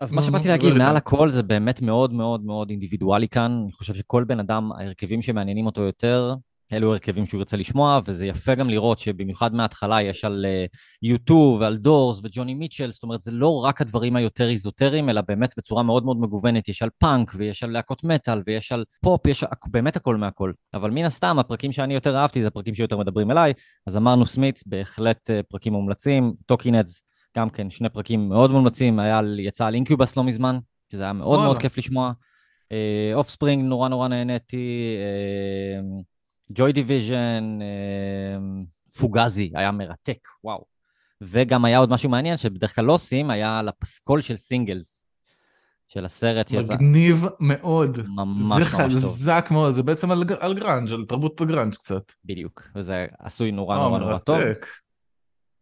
[0.00, 3.60] אז מה שבאתי להגיד, מעל הכל זה באמת מאוד מאוד מאוד אינדיבידואלי כאן.
[3.64, 6.34] אני חושב שכל בן אדם, ההרכבים שמעניינים אותו יותר,
[6.72, 10.46] אלו הרכבים שהוא ירצה לשמוע, וזה יפה גם לראות שבמיוחד מההתחלה יש על
[11.04, 15.20] U2 uh, ועל Doors וג'וני מיטשל, זאת אומרת, זה לא רק הדברים היותר איזוטריים, אלא
[15.20, 19.26] באמת בצורה מאוד מאוד מגוונת, יש על פאנק, ויש על להקות מטאל, ויש על פופ,
[19.26, 20.52] יש באמת הכל מהכל.
[20.74, 23.52] אבל מן הסתם, הפרקים שאני יותר אהבתי זה הפרקים שיותר מדברים אליי,
[23.86, 27.02] אז אמרנו סמית'ס, בהחלט uh, פרקים מומלצים, Talking Heads,
[27.36, 30.58] גם כן, שני פרקים מאוד מומלצים, היה, יצא על אינקיובוס לא מזמן,
[30.92, 31.44] שזה היה מאוד וואלה.
[31.44, 32.12] מאוד כיף לשמוע.
[33.14, 34.96] אוף uh, ספרינג נורא נורא נהניתי.
[36.00, 36.13] Uh,
[36.52, 38.64] ג'וי דיוויז'ן, אמ,
[38.98, 40.64] פוגאזי, היה מרתק, וואו.
[41.20, 45.04] וגם היה עוד משהו מעניין שבדרך כלל לא עושים, היה על הפסקול של סינגלס.
[45.88, 46.74] של הסרט שיצא.
[46.74, 47.98] מגניב מאוד.
[47.98, 48.90] ממש ממש טוב.
[48.90, 52.12] זה חזק מאוד, זה בעצם על, על גראנג', על תרבות הגראנג' קצת.
[52.24, 54.38] בדיוק, וזה עשוי נורא נורא נורא טוב.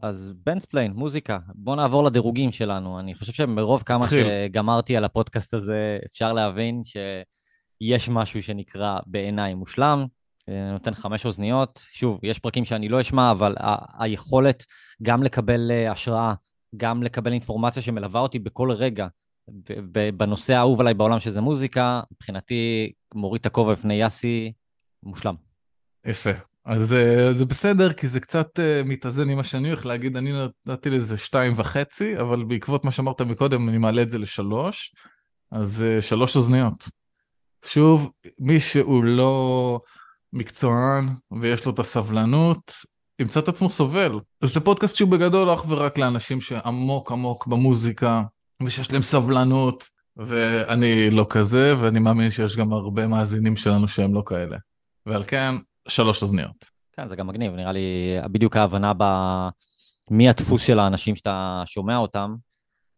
[0.01, 3.01] אז בנס פליין, מוזיקה, בוא נעבור לדירוגים שלנו.
[3.01, 4.27] אני חושב שמרוב כמה תחיל.
[4.27, 10.07] שגמרתי על הפודקאסט הזה, אפשר להבין שיש משהו שנקרא בעיניי מושלם.
[10.48, 11.83] אה, נותן חמש אוזניות.
[11.92, 14.64] שוב, יש פרקים שאני לא אשמע, אבל ה- היכולת
[15.02, 16.35] גם לקבל אה, השראה,
[16.76, 19.07] גם לקבל אינפורמציה שמלווה אותי בכל רגע,
[20.16, 24.52] בנושא האהוב עליי בעולם שזה מוזיקה, מבחינתי מוריד את הכובע בפני יאסי,
[25.02, 25.35] מושלם.
[26.07, 26.31] יפה.
[26.64, 30.33] אז אה, זה בסדר, כי זה קצת מתאזן עם מה שאני הולך להגיד, אני
[30.66, 34.94] נתתי לזה שתיים וחצי, אבל בעקבות מה שאמרת מקודם, אני מעלה את זה לשלוש,
[35.50, 36.88] אז שלוש אוזניות.
[37.64, 39.81] שוב, מי שהוא לא...
[40.33, 41.09] מקצוען
[41.40, 42.73] ויש לו את הסבלנות,
[43.18, 44.21] ימצא את עצמו סובל.
[44.45, 48.23] זה פודקאסט שהוא בגדול אך ורק לאנשים שעמוק עמוק במוזיקה
[48.62, 49.85] ושיש להם סבלנות,
[50.16, 54.57] ואני לא כזה, ואני מאמין שיש גם הרבה מאזינים שלנו שהם לא כאלה.
[55.07, 55.55] ועל כן,
[55.88, 56.64] שלוש אוזניות.
[56.92, 59.05] כן, זה גם מגניב, נראה לי בדיוק ההבנה ב...
[60.11, 62.35] מי הדפוס של האנשים שאתה שומע אותם.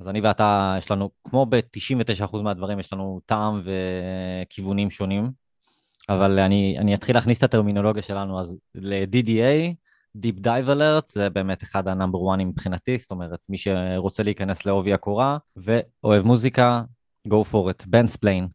[0.01, 5.44] אז אני ואתה, יש לנו, כמו ב-99% מהדברים, יש לנו טעם וכיוונים שונים.
[6.09, 9.75] אבל אני, אני אתחיל להכניס את הטרמינולוגיה שלנו, אז ל-DDA,
[10.19, 14.67] Deep Dive Alert, זה באמת אחד ה number 1 מבחינתי, זאת אומרת, מי שרוצה להיכנס
[14.67, 16.83] לעובי הקורה ואוהב מוזיקה,
[17.29, 18.49] go for it, בנס פליין.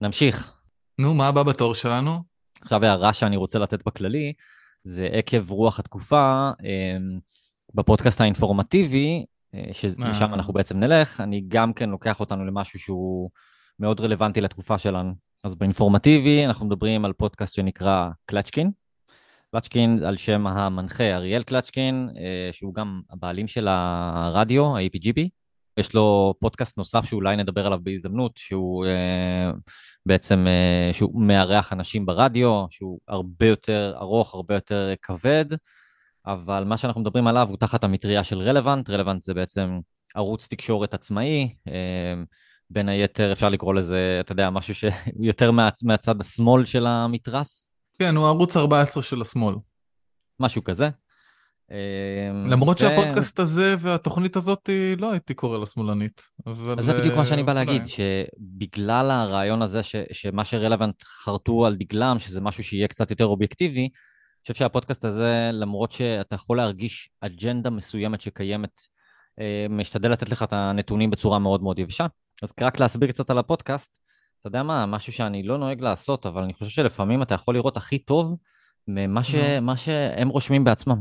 [0.00, 0.54] נמשיך.
[0.98, 2.22] נו, מה הבא בתור שלנו?
[2.62, 4.32] עכשיו הערה שאני רוצה לתת בכללי,
[4.84, 7.18] זה עקב רוח התקופה, אמ,
[7.74, 10.34] בפודקאסט האינפורמטיבי, אה, ששם אה.
[10.34, 13.30] אנחנו בעצם נלך, אני גם כן לוקח אותנו למשהו שהוא
[13.78, 15.29] מאוד רלוונטי לתקופה שלנו.
[15.44, 18.70] אז באינפורמטיבי אנחנו מדברים על פודקאסט שנקרא קלצ'קין.
[19.52, 25.28] קלצ'קין על שם המנחה אריאל קלצ'קין, אה, שהוא גם הבעלים של הרדיו, ה-APGB.
[25.76, 29.50] יש לו פודקאסט נוסף שאולי נדבר עליו בהזדמנות, שהוא אה,
[30.06, 35.44] בעצם, אה, שהוא מארח אנשים ברדיו, שהוא הרבה יותר ארוך, הרבה יותר כבד,
[36.26, 38.90] אבל מה שאנחנו מדברים עליו הוא תחת המטריה של רלוונט.
[38.90, 39.80] רלוונט זה בעצם
[40.14, 41.54] ערוץ תקשורת עצמאי.
[42.70, 47.70] בין היתר אפשר לקרוא לזה, אתה יודע, משהו שיותר מה, מהצד השמאל של המתרס.
[47.98, 49.54] כן, הוא ערוץ 14 של השמאל.
[50.40, 50.88] משהו כזה.
[52.46, 52.80] למרות ו...
[52.80, 56.22] שהפודקאסט הזה והתוכנית הזאת לא הייתי קורא לה שמאלנית.
[56.46, 56.78] אבל...
[56.78, 59.96] אז זה בדיוק מה שאני בא להגיד, שבגלל הרעיון הזה ש...
[60.12, 65.50] שמה שרלוונט חרטו על דגלם, שזה משהו שיהיה קצת יותר אובייקטיבי, אני חושב שהפודקאסט הזה,
[65.52, 68.80] למרות שאתה יכול להרגיש אג'נדה מסוימת שקיימת,
[69.40, 72.06] אה, משתדל לתת לך את הנתונים בצורה מאוד מאוד יבשה.
[72.42, 73.98] אז רק להסביר קצת על הפודקאסט,
[74.40, 77.76] אתה יודע מה, משהו שאני לא נוהג לעשות, אבל אני חושב שלפעמים אתה יכול לראות
[77.76, 78.36] הכי טוב
[78.88, 79.34] ממה ש...
[79.62, 81.00] מה שהם רושמים בעצמם.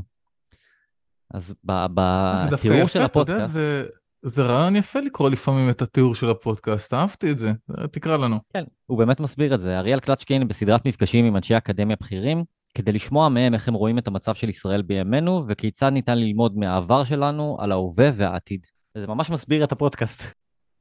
[1.33, 3.53] אז בתיאור של הפודקאסט...
[3.53, 3.85] זה,
[4.21, 7.51] זה רעיון יפה לקרוא לפעמים את התיאור של הפודקאסט, אהבתי את זה,
[7.91, 8.39] תקרא לנו.
[8.53, 9.79] כן, הוא באמת מסביר את זה.
[9.79, 14.07] אריאל קלצ'קין בסדרת מפגשים עם אנשי אקדמיה בכירים, כדי לשמוע מהם איך הם רואים את
[14.07, 18.65] המצב של ישראל בימינו, וכיצד ניתן ללמוד מהעבר שלנו על ההווה והעתיד.
[18.97, 20.23] וזה ממש מסביר את הפודקאסט.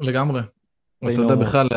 [0.01, 0.41] לגמרי.
[1.05, 1.69] אתה יודע בכלל,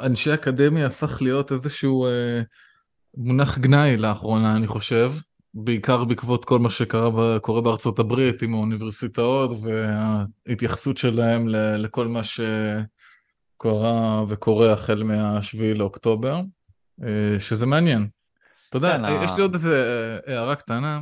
[0.00, 2.40] אנשי אקדמיה הפך להיות איזשהו אה,
[3.16, 5.12] מונח גנאי לאחרונה, אני חושב,
[5.54, 12.20] בעיקר בעקבות כל מה שקורה בארצות הברית עם האוניברסיטאות וההתייחסות שלהם לכל מה
[13.54, 16.40] שקורה וקורה החל מה-7 לאוקטובר,
[17.02, 18.08] אה, שזה מעניין.
[18.68, 19.84] אתה יודע, כן, יש לי עוד איזה
[20.28, 21.00] אה, הערה קטנה.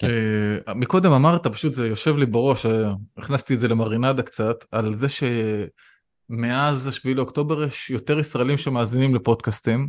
[0.00, 0.06] כן.
[0.06, 2.68] Uh, מקודם אמרת, פשוט זה יושב לי בראש, uh,
[3.16, 9.88] הכנסתי את זה למרינדה קצת, על זה שמאז 7 לאוקטובר יש יותר ישראלים שמאזינים לפודקאסטים,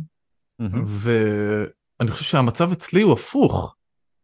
[0.62, 0.66] mm-hmm.
[0.86, 3.74] ואני חושב שהמצב אצלי הוא הפוך.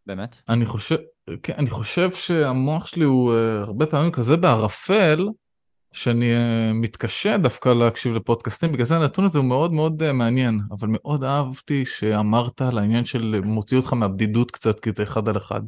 [0.07, 0.37] באמת?
[0.48, 0.96] אני חושב,
[1.42, 5.29] כן, אני חושב שהמוח שלי הוא uh, הרבה פעמים כזה בערפל,
[5.92, 10.61] שאני uh, מתקשה דווקא להקשיב לפודקאסטים, בגלל זה הנתון הזה הוא מאוד מאוד uh, מעניין,
[10.70, 15.37] אבל מאוד אהבתי שאמרת על העניין של מוציא אותך מהבדידות קצת, כי זה אחד על
[15.37, 15.61] אחד.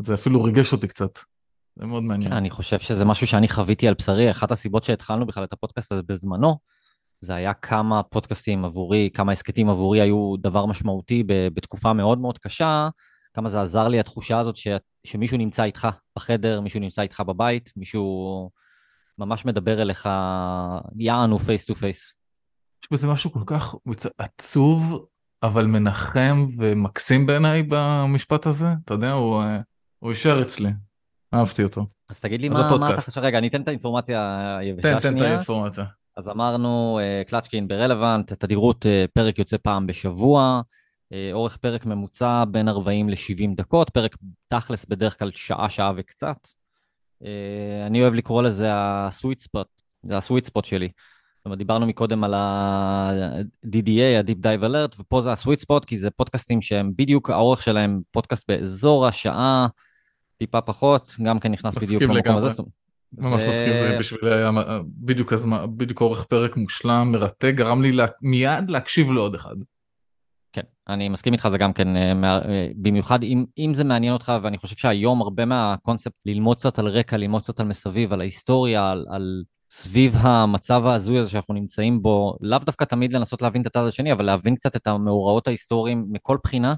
[0.00, 1.18] זה אפילו ריגש אותי קצת.
[1.76, 2.30] זה מאוד מעניין.
[2.30, 5.92] כן, אני חושב שזה משהו שאני חוויתי על בשרי, אחת הסיבות שהתחלנו בכלל את הפודקאסט
[5.92, 6.58] הזה בזמנו,
[7.20, 12.88] זה היה כמה פודקאסטים עבורי, כמה הסכתים עבורי היו דבר משמעותי בתקופה מאוד מאוד קשה,
[13.34, 14.68] כמה זה עזר לי התחושה הזאת ש,
[15.04, 18.50] שמישהו נמצא איתך בחדר, מישהו נמצא איתך בבית, מישהו
[19.18, 20.08] ממש מדבר אליך,
[20.96, 22.12] יענו face to face.
[22.84, 23.74] יש בזה משהו כל כך
[24.18, 25.06] עצוב,
[25.42, 28.66] אבל מנחם ומקסים בעיניי במשפט הזה.
[28.84, 29.42] אתה יודע, הוא,
[29.98, 30.70] הוא יישאר אצלי.
[31.34, 31.86] אהבתי אותו.
[32.08, 35.00] אז תגיד לי מה, מה אתה חושב, רגע, אני אתן את האינפורמציה היבשה השנייה.
[35.00, 35.84] תן, תן את האינפורמציה.
[36.16, 40.60] אז אמרנו, uh, קלצ'קין ברלוונט, תדירות uh, פרק יוצא פעם בשבוע,
[41.32, 44.16] אורך פרק ממוצע בין 40 ל-70 דקות, פרק
[44.48, 46.36] תכלס בדרך כלל שעה, שעה וקצת.
[47.22, 47.26] Uh,
[47.86, 49.66] אני אוהב לקרוא לזה הסוויט ספוט,
[50.02, 50.88] זה הסוויט ספוט שלי.
[51.36, 56.10] זאת אומרת, דיברנו מקודם על ה-DDA, ה-Deep Dive Alert, ופה זה הסוויט ספוט, כי זה
[56.10, 59.66] פודקאסטים שהם בדיוק, האורך שלהם פודקאסט באזור השעה,
[60.38, 62.62] טיפה פחות, גם כן נכנס בדיוק במקום הזה.
[63.12, 63.48] ממש ו...
[63.48, 64.50] מסכים, זה בשבילי היה
[64.86, 69.54] בדיוק הזמן, בדיוק אורך פרק מושלם, מרתק, גרם לי לה, מיד להקשיב לעוד אחד.
[70.88, 74.58] אני מסכים איתך, זה גם כן, אה, אה, במיוחד אם, אם זה מעניין אותך, ואני
[74.58, 79.06] חושב שהיום הרבה מהקונספט, ללמוד קצת על רקע, ללמוד קצת על מסביב, על ההיסטוריה, על,
[79.10, 83.86] על סביב המצב ההזוי הזה שאנחנו נמצאים בו, לאו דווקא תמיד לנסות להבין את הצד
[83.86, 86.74] השני, אבל להבין קצת את המאורעות ההיסטוריים מכל בחינה,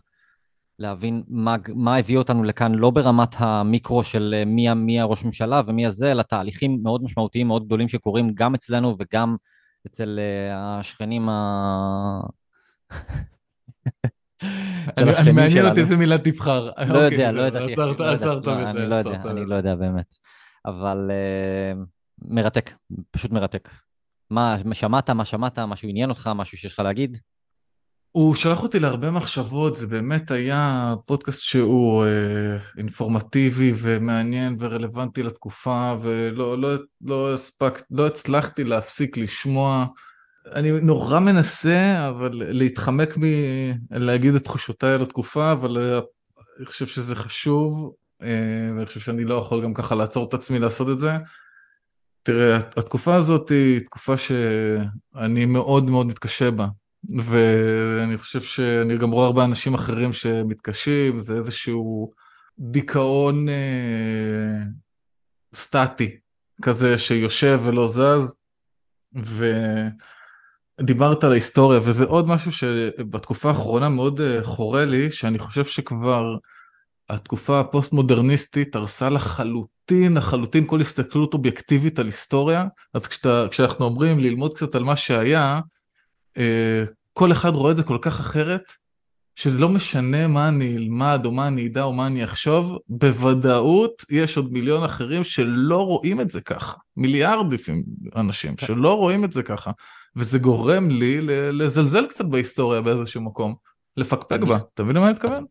[0.78, 5.62] להבין מה, מה הביא אותנו לכאן, לא ברמת המיקרו של אה, מי, מי הראש ממשלה
[5.66, 9.36] ומי הזה, אלא תהליכים מאוד משמעותיים, מאוד גדולים שקורים גם אצלנו וגם
[9.86, 10.18] אצל
[10.52, 12.20] השכנים ה...
[14.98, 16.70] אני מעניין אותי איזה מילה תבחר.
[16.88, 17.72] לא יודע, אוקיי, לא ידעתי.
[17.72, 18.70] עצרת לא בזה.
[18.70, 20.14] אני לא יודע, אני לא יודע באמת.
[20.66, 21.72] אבל אה,
[22.28, 22.70] מרתק,
[23.10, 23.68] פשוט מרתק.
[24.30, 27.18] מה שמעת, מה שמעת, משהו עניין אותך, משהו שיש לך להגיד?
[28.12, 35.94] הוא שלח אותי להרבה מחשבות, זה באמת היה פודקאסט שהוא אה, אינפורמטיבי ומעניין ורלוונטי לתקופה,
[36.02, 36.68] ולא לא,
[37.00, 39.86] לא הספק, לא הצלחתי להפסיק לשמוע.
[40.46, 46.00] אני נורא מנסה, אבל להתחמק מלהגיד את תחושותיי על התקופה, אבל אה,
[46.59, 50.59] אני חושב שזה חשוב, אה, ואני חושב שאני לא יכול גם ככה לעצור את עצמי
[50.59, 51.12] לעשות את זה.
[52.22, 56.66] תראה, התקופה הזאת היא תקופה שאני מאוד מאוד מתקשה בה.
[57.24, 62.11] ואני חושב שאני גם רואה הרבה אנשים אחרים שמתקשים, זה איזשהו
[62.59, 64.62] דיכאון אה,
[65.55, 66.18] סטטי
[66.62, 68.35] כזה שיושב ולא זז,
[70.80, 76.36] ודיברת על ההיסטוריה, וזה עוד משהו שבתקופה האחרונה מאוד אה, חורה לי, שאני חושב שכבר
[77.08, 82.64] התקופה הפוסט-מודרניסטית הרסה לחלוטין, לחלוטין כל הסתכלות אובייקטיבית על היסטוריה,
[82.94, 85.60] אז כשאתה, כשאנחנו אומרים ללמוד קצת על מה שהיה,
[86.38, 88.62] אה, כל אחד רואה את זה כל כך אחרת,
[89.34, 94.04] שזה לא משנה מה אני אלמד או מה אני אדע או מה אני אחשוב, בוודאות
[94.10, 96.76] יש עוד מיליון אחרים שלא רואים את זה ככה.
[96.96, 97.82] מיליארד לפעמים
[98.16, 98.66] אנשים כן.
[98.66, 99.70] שלא רואים את זה ככה.
[100.16, 101.20] וזה גורם לי
[101.52, 103.54] לזלזל קצת בהיסטוריה באיזשהו מקום,
[103.96, 104.58] לפקפק בה.
[104.74, 105.44] אתה מבין למה אני מתכוון?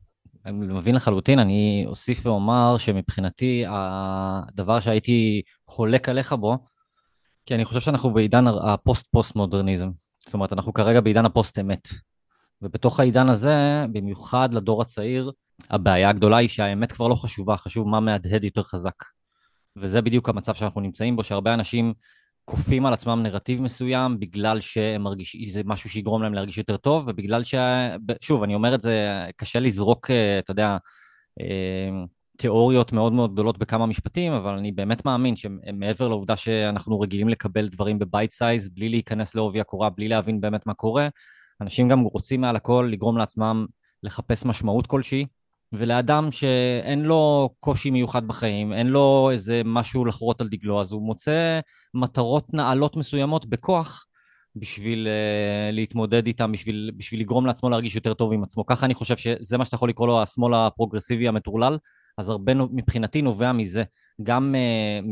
[0.45, 6.57] אני מבין לחלוטין, אני אוסיף ואומר שמבחינתי הדבר שהייתי חולק עליך בו,
[7.45, 9.89] כי אני חושב שאנחנו בעידן הפוסט-פוסט מודרניזם.
[10.25, 11.87] זאת אומרת, אנחנו כרגע בעידן הפוסט-אמת.
[12.61, 15.31] ובתוך העידן הזה, במיוחד לדור הצעיר,
[15.69, 19.03] הבעיה הגדולה היא שהאמת כבר לא חשובה, חשוב מה מהדהד יותר חזק.
[19.75, 21.93] וזה בדיוק המצב שאנחנו נמצאים בו, שהרבה אנשים
[22.49, 27.03] כופים על עצמם נרטיב מסוים בגלל שהם מרגישים, זה משהו שיגרום להם להרגיש יותר טוב,
[27.07, 27.55] ובגלל ש...
[28.21, 30.77] שוב, אני אומר את זה, קשה לזרוק, אה, אתה יודע,
[31.41, 31.89] אה,
[32.37, 37.67] תיאוריות מאוד מאוד גדולות בכמה משפטים, אבל אני באמת מאמין שמעבר לעובדה שאנחנו רגילים לקבל
[37.67, 41.07] דברים ב bite size, בלי להיכנס לעובי הקורה, בלי להבין באמת מה קורה,
[41.61, 43.65] אנשים גם רוצים מעל הכל לגרום לעצמם
[44.03, 45.25] לחפש משמעות כלשהי,
[45.73, 51.01] ולאדם שאין לו קושי מיוחד בחיים, אין לו איזה משהו לחרות על דגלו, אז הוא
[51.01, 51.59] מוצא
[51.93, 54.05] מטרות נעלות מסוימות בכוח
[54.55, 58.65] בשביל uh, להתמודד איתם, בשביל, בשביל לגרום לעצמו להרגיש יותר טוב עם עצמו.
[58.65, 61.77] ככה אני חושב שזה מה שאתה יכול לקרוא לו השמאל הפרוגרסיבי המטורלל,
[62.17, 63.83] אז הרבה מבחינתי נובע מזה,
[64.23, 65.05] גם uh,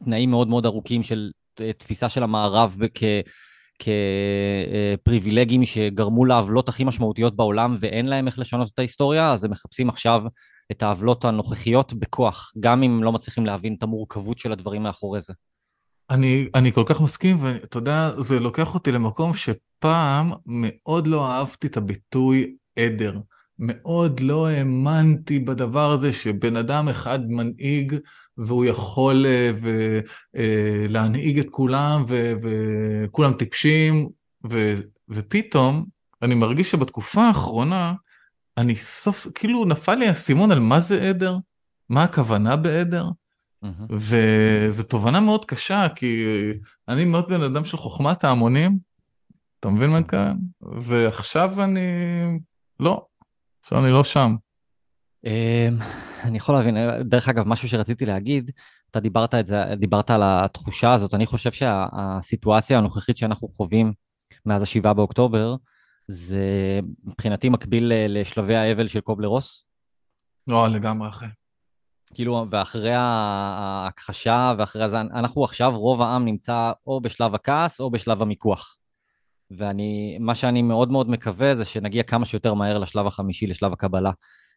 [0.00, 1.30] מתנאים מאוד מאוד ארוכים של
[1.60, 3.02] uh, תפיסה של המערב כ...
[3.78, 9.88] כפריבילגים שגרמו לעוולות הכי משמעותיות בעולם ואין להם איך לשנות את ההיסטוריה, אז הם מחפשים
[9.88, 10.22] עכשיו
[10.72, 15.32] את העוולות הנוכחיות בכוח, גם אם לא מצליחים להבין את המורכבות של הדברים מאחורי זה.
[16.10, 21.66] אני, אני כל כך מסכים, ואתה יודע, זה לוקח אותי למקום שפעם מאוד לא אהבתי
[21.66, 23.18] את הביטוי עדר.
[23.58, 27.94] מאוד לא האמנתי בדבר הזה שבן אדם אחד מנהיג
[28.36, 29.50] והוא יכול אה,
[30.36, 32.04] אה, להנהיג את כולם
[32.40, 34.08] וכולם טיפשים
[34.50, 34.74] ו,
[35.08, 35.84] ופתאום
[36.22, 37.94] אני מרגיש שבתקופה האחרונה
[38.58, 41.36] אני סוף, כאילו נפל לי האסימון על מה זה עדר,
[41.88, 43.08] מה הכוונה בעדר,
[43.64, 43.68] mm-hmm.
[43.90, 46.24] וזו תובנה מאוד קשה כי
[46.88, 48.78] אני מאוד בן אדם של חוכמת ההמונים,
[49.60, 50.36] אתה מבין מה כאן?
[50.82, 51.80] ועכשיו אני
[52.80, 53.06] לא,
[53.68, 54.36] עכשיו אני לא שם.
[55.24, 55.78] אמ,
[56.22, 58.50] אני יכול להבין, דרך אגב, משהו שרציתי להגיד,
[58.90, 63.92] אתה דיברת, את זה, דיברת על התחושה הזאת, אני חושב שהסיטואציה הנוכחית שאנחנו חווים
[64.46, 65.54] מאז השבעה באוקטובר,
[66.08, 66.40] זה
[67.04, 69.64] מבחינתי מקביל לשלבי האבל של קובלר רוס.
[70.46, 71.28] לא, לגמרי אחרי.
[72.14, 78.22] כאילו, ואחרי ההכחשה ואחרי זה, אנחנו עכשיו, רוב העם נמצא או בשלב הכעס או בשלב
[78.22, 78.78] המיקוח.
[79.50, 84.10] ואני, מה שאני מאוד מאוד מקווה זה שנגיע כמה שיותר מהר לשלב החמישי, לשלב הקבלה.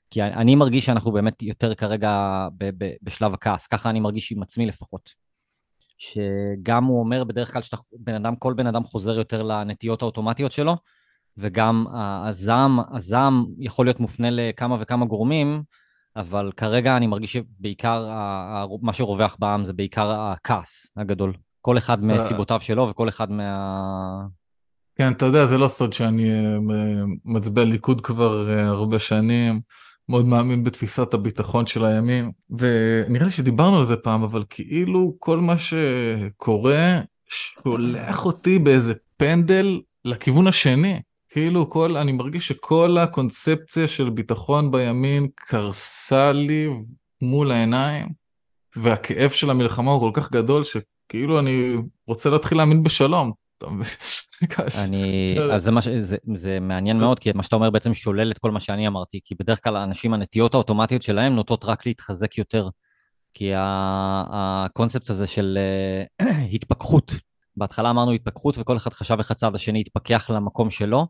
[0.10, 4.42] כי אני מרגיש שאנחנו באמת יותר כרגע ב- ב- בשלב הכעס, ככה אני מרגיש עם
[4.42, 5.14] עצמי לפחות.
[5.98, 10.76] שגם הוא אומר בדרך כלל שבן אדם, כל בן אדם חוזר יותר לנטיות האוטומטיות שלו,
[11.38, 15.64] וגם הזעם, הזעם יכול להיות מופנה לכמה וכמה גורמים,
[16.16, 18.10] אבל כרגע אני מרגיש שבעיקר
[18.82, 21.34] מה שרווח בעם זה בעיקר הכעס הגדול.
[21.62, 22.04] כל אחד.
[22.04, 24.28] מסיבותיו שלו וכל אחד מה...
[25.02, 26.58] כן, אתה יודע, זה לא סוד שאני אה,
[27.26, 29.62] מצביע ליכוד כבר אה, הרבה שנים,
[30.10, 35.40] מאוד מאמין בתפיסת הביטחון של הימין, ונראה לי שדיברנו על זה פעם, אבל כאילו כל
[35.40, 41.02] מה שקורה שולח אותי באיזה פנדל לכיוון השני.
[41.30, 46.68] כאילו כל, אני מרגיש שכל הקונספציה של ביטחון בימין קרסה לי
[47.22, 48.08] מול העיניים,
[48.76, 51.76] והכאב של המלחמה הוא כל כך גדול שכאילו אני
[52.08, 53.41] רוצה להתחיל להאמין בשלום.
[54.86, 58.38] אני, אז זה, מה, זה, זה מעניין מאוד, כי מה שאתה אומר בעצם שולל את
[58.38, 62.70] כל מה שאני אמרתי, כי בדרך כלל האנשים, הנטיות האוטומטיות שלהם נוטות רק להתחזק יותר.
[63.34, 65.58] כי הקונספט הזה של
[66.22, 67.14] אה, התפכחות,
[67.58, 71.08] בהתחלה אמרנו התפכחות וכל אחד חשב איך הצד השני יתפכח למקום שלו,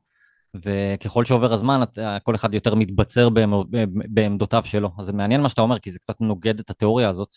[0.66, 1.82] וככל שעובר הזמן
[2.24, 3.30] כל אחד יותר מתבצר
[4.10, 4.92] בעמדותיו שלו.
[5.00, 7.36] אז זה מעניין מה שאתה אומר, כי זה קצת נוגד את התיאוריה הזאת.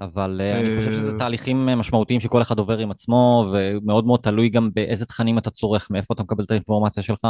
[0.00, 4.06] אבל אה, אני חושב שזה אה, תהליכים אה, משמעותיים שכל אחד עובר עם עצמו, ומאוד
[4.06, 7.26] מאוד תלוי גם באיזה תכנים אתה צורך, מאיפה אתה מקבל את האינפורמציה שלך,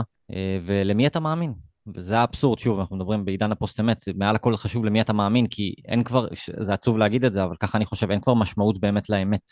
[0.65, 1.53] ולמי אתה מאמין.
[1.95, 6.05] וזה האבסורד, שוב, אנחנו מדברים בעידן הפוסט-אמת, מעל הכל חשוב למי אתה מאמין, כי אין
[6.05, 6.27] כבר,
[6.61, 9.51] זה עצוב להגיד את זה, אבל ככה אני חושב, אין כבר משמעות באמת לאמת.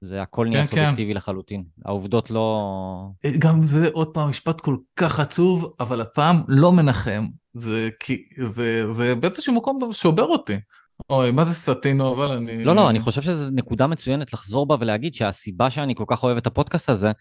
[0.00, 0.76] זה הכל נהיה כן, כן.
[0.76, 1.16] סובייקטיבי כן.
[1.16, 1.64] לחלוטין.
[1.84, 3.08] העובדות לא...
[3.38, 7.26] גם זה עוד פעם משפט כל כך עצוב, אבל הפעם לא מנחם.
[7.54, 7.88] זה,
[8.42, 10.56] זה, זה באיזשהו מקום שובר אותי.
[11.10, 12.64] אוי, מה זה סטינו, אבל אני...
[12.64, 16.36] לא, לא, אני חושב שזו נקודה מצוינת לחזור בה ולהגיד שהסיבה שאני כל כך אוהב
[16.36, 17.12] את הפודקאסט הזה,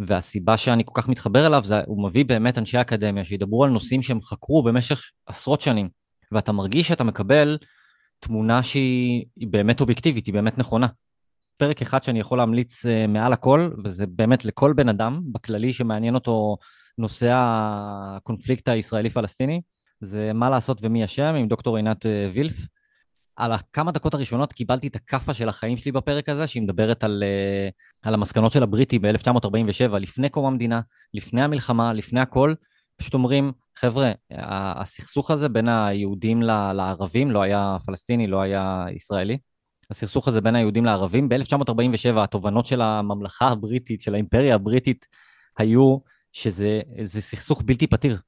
[0.00, 4.02] והסיבה שאני כל כך מתחבר אליו, זה הוא מביא באמת אנשי אקדמיה שידברו על נושאים
[4.02, 5.88] שהם חקרו במשך עשרות שנים,
[6.32, 7.58] ואתה מרגיש שאתה מקבל
[8.20, 10.86] תמונה שהיא באמת אובייקטיבית, היא באמת נכונה.
[11.56, 16.14] פרק אחד שאני יכול להמליץ uh, מעל הכל, וזה באמת לכל בן אדם בכללי שמעניין
[16.14, 16.56] אותו
[16.98, 19.60] נושא הקונפליקט הישראלי-פלסטיני,
[20.00, 22.66] זה מה לעשות ומי אשם עם דוקטור עינת uh, וילף.
[23.40, 27.22] על הכמה דקות הראשונות קיבלתי את הכאפה של החיים שלי בפרק הזה, שהיא מדברת על,
[27.26, 30.80] uh, על המסקנות של הבריטי ב-1947, לפני קום המדינה,
[31.14, 32.54] לפני המלחמה, לפני הכל.
[32.96, 39.38] פשוט אומרים, חבר'ה, הסכסוך הזה בין היהודים לערבים, לא היה פלסטיני, לא היה ישראלי,
[39.90, 41.28] הסכסוך הזה בין היהודים לערבים.
[41.28, 45.06] ב-1947 התובנות של הממלכה הבריטית, של האימפריה הבריטית,
[45.58, 45.98] היו
[46.32, 48.18] שזה סכסוך בלתי פתיר.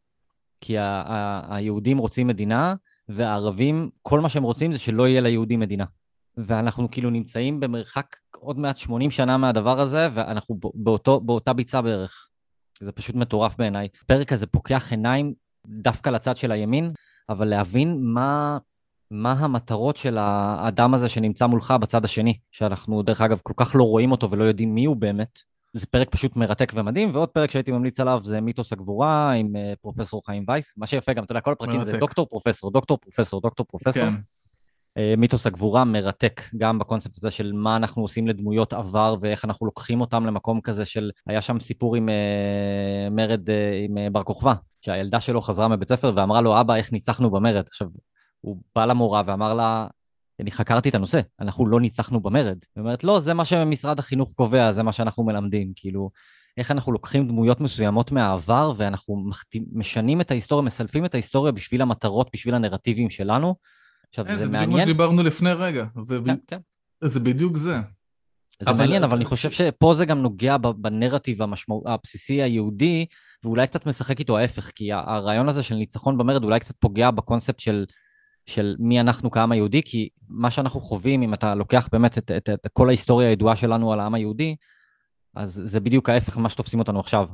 [0.60, 2.74] כי ה- ה- היהודים רוצים מדינה,
[3.14, 5.84] והערבים, כל מה שהם רוצים זה שלא יהיה ליהודים מדינה.
[6.36, 12.28] ואנחנו כאילו נמצאים במרחק עוד מעט 80 שנה מהדבר הזה, ואנחנו באותו, באותה ביצה בערך.
[12.80, 13.88] זה פשוט מטורף בעיניי.
[14.04, 15.34] הפרק הזה פוקח עיניים
[15.66, 16.92] דווקא לצד של הימין,
[17.28, 18.58] אבל להבין מה,
[19.10, 23.84] מה המטרות של האדם הזה שנמצא מולך בצד השני, שאנחנו דרך אגב כל כך לא
[23.84, 25.38] רואים אותו ולא יודעים מי הוא באמת.
[25.72, 29.76] זה פרק פשוט מרתק ומדהים, ועוד פרק שהייתי ממליץ עליו זה מיתוס הגבורה עם uh,
[29.82, 30.74] פרופסור חיים וייס.
[30.76, 31.92] מה שיפה גם, אתה יודע, כל הפרקים מרתק.
[31.92, 34.02] זה דוקטור פרופסור, דוקטור פרופסור, דוקטור פרופסור.
[34.02, 34.14] כן.
[34.98, 39.66] Uh, מיתוס הגבורה מרתק, גם בקונספט הזה של מה אנחנו עושים לדמויות עבר ואיך אנחנו
[39.66, 43.48] לוקחים אותם למקום כזה של, היה שם סיפור עם uh, מרד,
[43.84, 47.64] עם בר כוכבא, שהילדה שלו חזרה מבית ספר ואמרה לו, אבא, איך ניצחנו במרד?
[47.66, 47.88] עכשיו,
[48.40, 49.86] הוא בא למורה ואמר לה,
[50.40, 52.58] אני חקרתי את הנושא, אנחנו לא ניצחנו במרד.
[52.76, 55.72] היא אומרת, לא, זה מה שמשרד החינוך קובע, זה מה שאנחנו מלמדים.
[55.76, 56.10] כאילו,
[56.56, 59.24] איך אנחנו לוקחים דמויות מסוימות מהעבר ואנחנו
[59.72, 63.54] משנים את ההיסטוריה, מסלפים את ההיסטוריה בשביל המטרות, בשביל הנרטיבים שלנו.
[64.08, 64.60] עכשיו, אה, זה, זה מעניין.
[64.60, 65.86] זה בדיוק מה שדיברנו לפני רגע.
[66.02, 66.38] זה, כן, ב...
[66.46, 66.56] כן.
[67.04, 67.76] זה בדיוק זה.
[68.62, 68.78] זה אבל...
[68.78, 71.74] מעניין, אבל אני חושב שפה זה גם נוגע בנרטיב המשמע...
[71.86, 73.06] הבסיסי היהודי,
[73.44, 77.60] ואולי קצת משחק איתו ההפך, כי הרעיון הזה של ניצחון במרד אולי קצת פוגע בקונספט
[77.60, 77.84] של,
[78.46, 82.48] של מי אנחנו כעם היהודי, כי מה שאנחנו חווים, אם אתה לוקח באמת את, את,
[82.48, 84.56] את, כל ההיסטוריה הידועה שלנו על העם היהודי,
[85.34, 87.28] אז זה בדיוק ההפך ממה שתופסים אותנו עכשיו.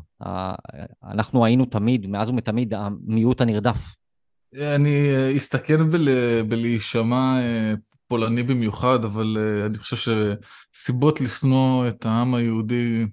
[1.05, 3.79] אנחנו היינו תמיד, מאז ומתמיד, המיעוט הנרדף.
[4.57, 6.09] אני אסתכן בל,
[6.49, 7.75] בלהישמע אה,
[8.09, 9.37] פולני במיוחד, אבל
[9.67, 10.13] אני חושב
[10.75, 13.07] שסיבות לשנוא את העם היהודי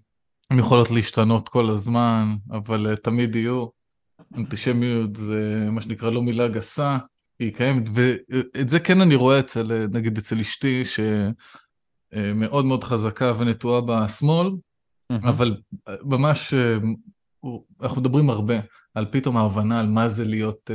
[0.52, 3.66] הן יכולות להשתנות כל הזמן, אבל תמיד יהיו.
[4.38, 6.98] אנטישמיות זה מה שנקרא לא מילה גסה,
[7.40, 13.82] היא קיימת, ואת זה כן אני רואה אצל, נגיד אצל אשתי, שמאוד מאוד חזקה ונטועה
[13.82, 15.30] בשמאל, mm-hmm.
[15.30, 15.58] אבל
[16.04, 16.54] ממש,
[17.82, 18.56] אנחנו מדברים הרבה
[18.94, 20.72] על פתאום ההבנה על מה זה להיות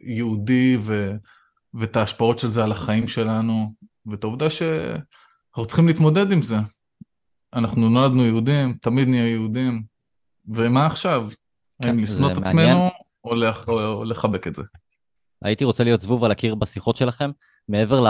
[0.00, 1.12] יהודי, ו...
[1.74, 3.74] ואת ההשפעות של זה על החיים שלנו,
[4.06, 6.56] ואת העובדה שאנחנו צריכים להתמודד עם זה.
[7.54, 9.82] אנחנו נולדנו יהודים, תמיד נהיה יהודים,
[10.48, 11.28] ומה עכשיו?
[11.82, 12.88] כן, האם לשנוא את עצמנו
[13.24, 13.68] או, לח...
[13.68, 14.62] או לחבק את זה?
[15.44, 17.30] הייתי רוצה להיות זבוב על הקיר בשיחות שלכם.
[17.68, 18.04] מעבר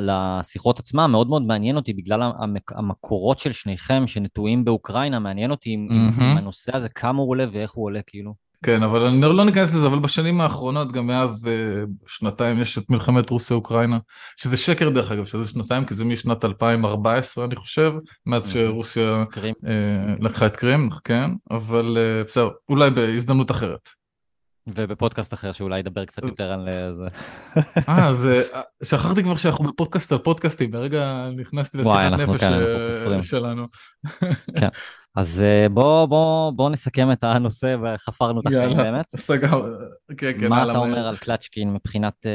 [0.00, 2.22] לשיחות עצמן, מאוד מאוד מעניין אותי, בגלל
[2.70, 6.22] המקורות של שניכם שנטועים באוקראינה, מעניין אותי mm-hmm.
[6.22, 8.34] אם הנושא הזה, כמה הוא עולה ואיך הוא עולה, כאילו.
[8.64, 12.90] כן, אבל אני לא ניכנס לזה, אבל בשנים האחרונות, גם מאז uh, שנתיים, יש את
[12.90, 13.98] מלחמת רוסיה-אוקראינה,
[14.36, 17.92] שזה שקר דרך אגב, שזה שנתיים, כי זה משנת 2014 אני חושב,
[18.26, 18.52] מאז.
[18.52, 19.64] שרוסיה uh,
[20.20, 24.01] לקחה את קרים, כן, אבל uh, בסדר, אולי בהזדמנות אחרת.
[24.66, 27.06] ובפודקאסט אחר שאולי ידבר קצת יותר על זה.
[27.88, 28.28] אה, אז
[28.84, 33.66] שכחתי כבר שאנחנו בפודקאסט על פודקאסטים, ברגע נכנסתי לשיחת נפש שלנו.
[34.58, 34.68] כן.
[35.16, 39.16] אז אה, בוא, בוא, בוא נסכם את הנושא וחפרנו את החיים באמת.
[39.16, 39.62] סגר,
[40.16, 40.48] כן, כן.
[40.48, 42.26] מה אתה אומר על קלצ'קין מבחינת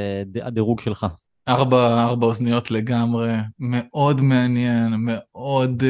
[0.44, 1.06] הדירוג שלך?
[1.48, 5.84] ארבע, ארבע אוזניות לגמרי, מאוד מעניין, מאוד,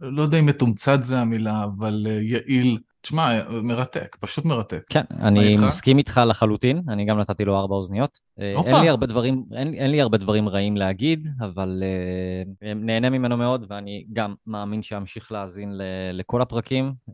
[0.00, 2.78] לא יודע אם מתומצת זה המילה, אבל יעיל.
[3.06, 4.82] תשמע, מרתק, פשוט מרתק.
[4.88, 5.56] כן, אני?
[5.56, 8.18] מסכים איתך לחלוטין, אני גם נתתי לו ארבע אוזניות.
[8.54, 8.68] אופה.
[8.68, 13.36] אין לי הרבה דברים, אין, אין לי הרבה דברים רעים להגיד, אבל uh, נהנה ממנו
[13.36, 15.82] מאוד, ואני גם מאמין שאמשיך להאזין ל,
[16.12, 16.92] לכל הפרקים.
[17.08, 17.12] Uh,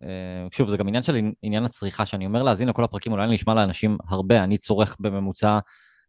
[0.53, 3.99] שוב, זה גם עניין של עניין הצריכה, שאני אומר להאזין לכל הפרקים, אולי נשמע לאנשים
[4.09, 5.59] הרבה, אני צורך בממוצע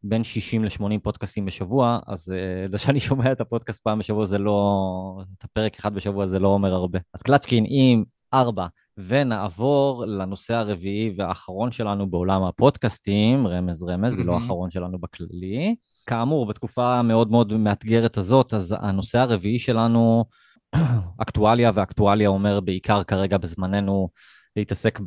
[0.04, 4.38] בין 60 ל-80 פודקאסטים בשבוע, אז uh, זה שאני שומע את הפודקאסט פעם בשבוע זה
[4.38, 7.00] לא, את הפרק אחד בשבוע זה לא אומר הרבה.
[7.14, 8.04] אז קלצ'קין עם
[8.34, 8.68] ארבע.
[8.98, 15.76] ונעבור לנושא הרביעי והאחרון שלנו בעולם הפודקאסטים, רמז רמז, זה לא האחרון שלנו בכללי.
[16.06, 20.26] כאמור, בתקופה המאוד מאוד מאתגרת הזאת, אז הנושא הרביעי שלנו,
[21.22, 24.10] אקטואליה, ואקטואליה אומר בעיקר כרגע בזמננו
[24.56, 25.00] להתעסק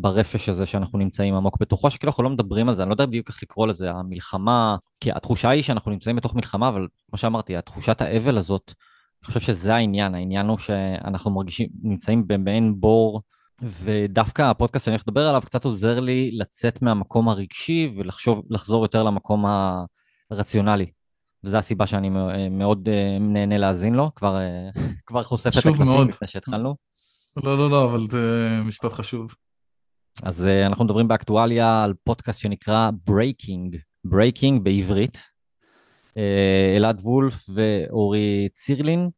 [0.00, 3.06] ברפש הזה שאנחנו נמצאים עמוק בתוכו, שכאילו אנחנו לא מדברים על זה, אני לא יודע
[3.06, 7.56] בדיוק איך לקרוא לזה, המלחמה, כי התחושה היא שאנחנו נמצאים בתוך מלחמה, אבל כמו שאמרתי,
[7.56, 8.72] התחושת האבל הזאת,
[9.22, 13.22] אני חושב שזה העניין, העניין הוא שאנחנו מרגישים, נמצאים במעין בור,
[13.62, 19.44] ודווקא הפודקאסט שאני הולך לדבר עליו קצת עוזר לי לצאת מהמקום הרגשי ולחזור יותר למקום
[20.30, 20.86] הרציונלי.
[21.44, 22.10] וזו הסיבה שאני
[22.50, 24.68] מאוד אה, נהנה להאזין לו, כבר, אה,
[25.06, 26.76] כבר חושף את הקלפים לפני שהתחלנו.
[27.44, 29.34] לא, לא, לא, אבל זה משפט חשוב.
[30.22, 35.18] אז אה, אנחנו מדברים באקטואליה על פודקאסט שנקרא ברייקינג, ברייקינג בעברית,
[36.76, 39.08] אלעד וולף ואורי צירלין.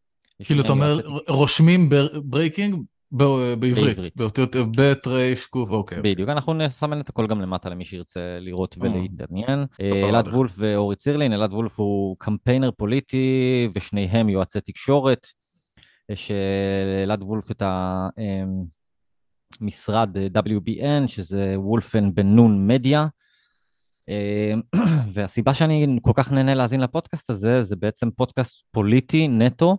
[0.44, 1.88] כאילו אתה אומר רושמים
[2.24, 2.76] ברייקינג
[3.12, 6.02] בעברית, באותיות ב' ר' ק', אוקיי.
[6.02, 8.90] בדיוק, אנחנו נסמן את הכל גם למטה למי שירצה לראות אה.
[8.90, 9.66] ולהתעניין.
[9.80, 15.26] אה, אלעד וולף ואורי צירלין, אלעד וולף הוא קמפיינר פוליטי ושניהם יועצי תקשורת.
[16.08, 16.30] יש
[17.04, 17.62] אלעד וולף את
[19.60, 20.16] המשרד
[20.48, 23.06] WBN, שזה וולפן בן נון מדיה.
[24.08, 24.60] אמ,
[25.12, 29.78] והסיבה שאני כל כך נהנה להאזין לפודקאסט הזה, זה בעצם פודקאסט פוליטי נטו,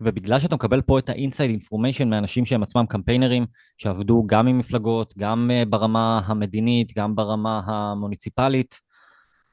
[0.00, 3.46] ובגלל שאתה מקבל פה את ה-inside information מאנשים שהם עצמם קמפיינרים,
[3.76, 8.80] שעבדו גם עם מפלגות, גם אה, ברמה המדינית, גם ברמה המוניציפלית,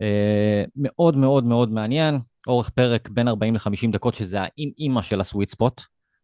[0.01, 2.19] אה, מאוד מאוד מאוד מעניין.
[2.47, 5.81] אורך פרק בין 40 ל-50 דקות, שזה האם-אימא של הסוויט ספוט.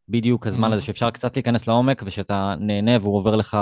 [0.09, 3.57] בדיוק הזמן הזה שאפשר קצת להיכנס לעומק ושאתה נהנה והוא עובר לך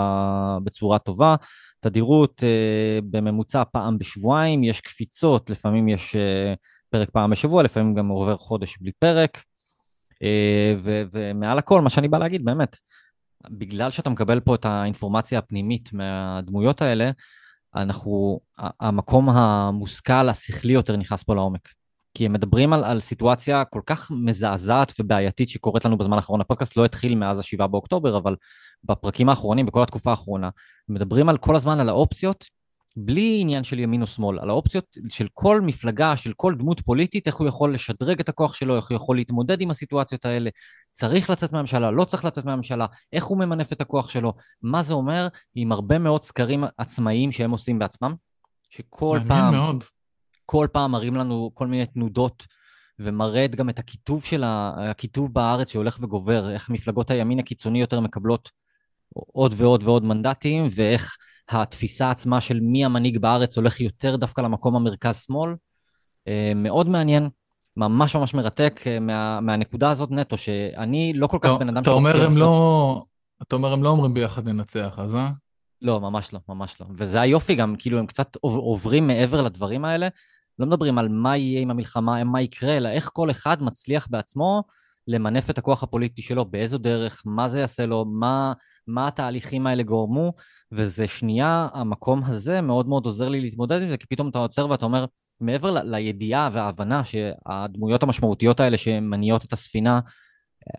[0.63, 1.35] בצורה טובה.
[1.83, 6.57] תדירות uh, בממוצע פעם בשבועיים, יש קפיצות, לפעמים יש uh,
[6.89, 9.37] פרק פעם בשבוע, לפעמים גם עובר חודש בלי פרק.
[10.13, 12.77] Uh, ו- ומעל הכל, מה שאני בא להגיד, באמת,
[13.49, 17.11] בגלל שאתה מקבל פה את האינפורמציה הפנימית מהדמויות האלה,
[17.75, 21.69] אנחנו, המקום המושכל, השכלי יותר נכנס פה לעומק.
[22.13, 26.41] כי הם מדברים על, על סיטואציה כל כך מזעזעת ובעייתית שקורית לנו בזמן האחרון.
[26.41, 28.35] הפודקאסט לא התחיל מאז ה-7 באוקטובר, אבל
[28.83, 30.49] בפרקים האחרונים, בכל התקופה האחרונה,
[30.89, 32.45] מדברים על כל הזמן על האופציות
[32.97, 37.27] בלי עניין של ימין או שמאל, על האופציות של כל מפלגה, של כל דמות פוליטית,
[37.27, 40.49] איך הוא יכול לשדרג את הכוח שלו, איך הוא יכול להתמודד עם הסיטואציות האלה,
[40.93, 44.93] צריך לצאת מהממשלה, לא צריך לצאת מהממשלה, איך הוא ממנף את הכוח שלו, מה זה
[44.93, 48.15] אומר עם הרבה מאוד סקרים עצמאיים שהם עושים בעצמם,
[48.69, 49.83] שכל פעם, מאוד.
[50.45, 52.45] כל פעם מראים לנו כל מיני תנודות
[52.99, 58.49] ומראה גם את הכיתוב של הכיתוב בארץ שהולך וגובר, איך מפלגות הימין הקיצוני יותר מקבלות
[59.13, 61.17] עוד ועוד ועוד מנדטים, ואיך
[61.49, 65.55] התפיסה עצמה של מי המנהיג בארץ הולך יותר דווקא למקום המרכז-שמאל.
[66.27, 67.29] אה, מאוד מעניין,
[67.77, 71.81] ממש ממש מרתק אה, מה, מהנקודה הזאת נטו, שאני לא כל כך בן אדם...
[71.81, 73.03] אתה אומר הם לא...
[73.41, 75.29] אתה אומר הם לא אומרים ביחד ננצח, אז אה?
[75.81, 76.87] לא, ממש לא, ממש לא.
[76.97, 80.07] וזה היופי גם, כאילו הם קצת עוברים מעבר לדברים האלה.
[80.59, 84.63] לא מדברים על מה יהיה עם המלחמה, מה יקרה, אלא איך כל אחד מצליח בעצמו
[85.07, 88.53] למנף את הכוח הפוליטי שלו, באיזו דרך, מה זה יעשה לו, מה,
[88.87, 90.33] מה התהליכים האלה גורמו,
[90.71, 94.69] וזה שנייה, המקום הזה מאוד מאוד עוזר לי להתמודד עם זה, כי פתאום אתה עוצר
[94.69, 95.05] ואתה אומר,
[95.41, 99.99] מעבר ל- לידיעה וההבנה שהדמויות המשמעותיות האלה שמניעות את הספינה,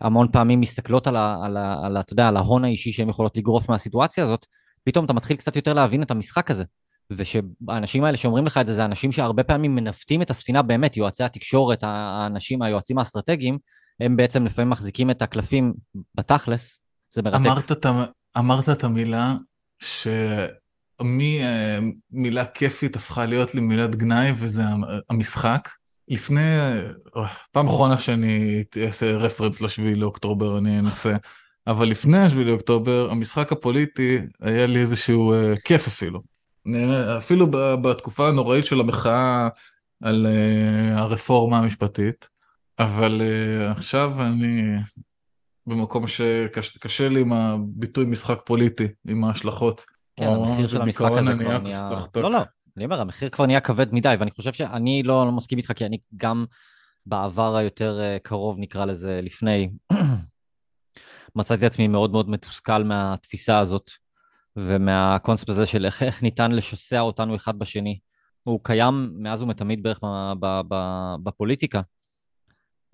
[0.01, 3.09] המון פעמים מסתכלות על, ה, על, ה, על, ה, אתה יודע, על ההון האישי שהן
[3.09, 4.45] יכולות לגרוף מהסיטואציה הזאת,
[4.83, 6.63] פתאום אתה מתחיל קצת יותר להבין את המשחק הזה.
[7.11, 11.23] ושהאנשים האלה שאומרים לך את זה, זה אנשים שהרבה פעמים מנווטים את הספינה באמת, יועצי
[11.23, 13.57] התקשורת, האנשים, היועצים האסטרטגיים,
[13.99, 15.73] הם בעצם לפעמים מחזיקים את הקלפים
[16.15, 16.79] בתכלס,
[17.11, 17.37] זה מרתק.
[17.37, 17.71] אמרת,
[18.37, 19.35] אמרת את המילה
[20.99, 24.63] שמילה כיפית הפכה להיות לי מילת גנאי, וזה
[25.09, 25.69] המשחק.
[26.07, 26.41] לפני,
[27.51, 31.15] פעם אחרונה שאני אעשה רפרנס לשביעי לאוקטובר, אני אנסה.
[31.67, 36.34] אבל לפני השביעי לאוקטובר, המשחק הפוליטי היה לי איזשהו uh, כיף אפילו.
[37.17, 37.47] אפילו
[37.81, 39.49] בתקופה הנוראית של המחאה
[40.03, 42.27] על uh, הרפורמה המשפטית,
[42.79, 44.61] אבל uh, עכשיו אני
[45.67, 49.85] במקום שקשה לי עם הביטוי משחק פוליטי, עם ההשלכות.
[50.19, 51.89] כן, המחיר של המשחק הזה כבר נהיה...
[52.15, 52.39] לא, לא,
[52.77, 55.85] אני אומר, המחיר כבר נהיה כבד מדי, ואני חושב שאני לא, לא מסכים איתך, כי
[55.85, 56.45] אני גם
[57.05, 59.69] בעבר היותר אה, קרוב, נקרא לזה, לפני,
[61.35, 63.91] מצאתי עצמי מאוד מאוד מתוסכל מהתפיסה הזאת,
[64.55, 67.99] ומהקונספט הזה של איך, איך ניתן לשסע אותנו אחד בשני.
[68.43, 69.99] הוא קיים מאז ומתמיד בערך
[71.23, 71.81] בפוליטיקה.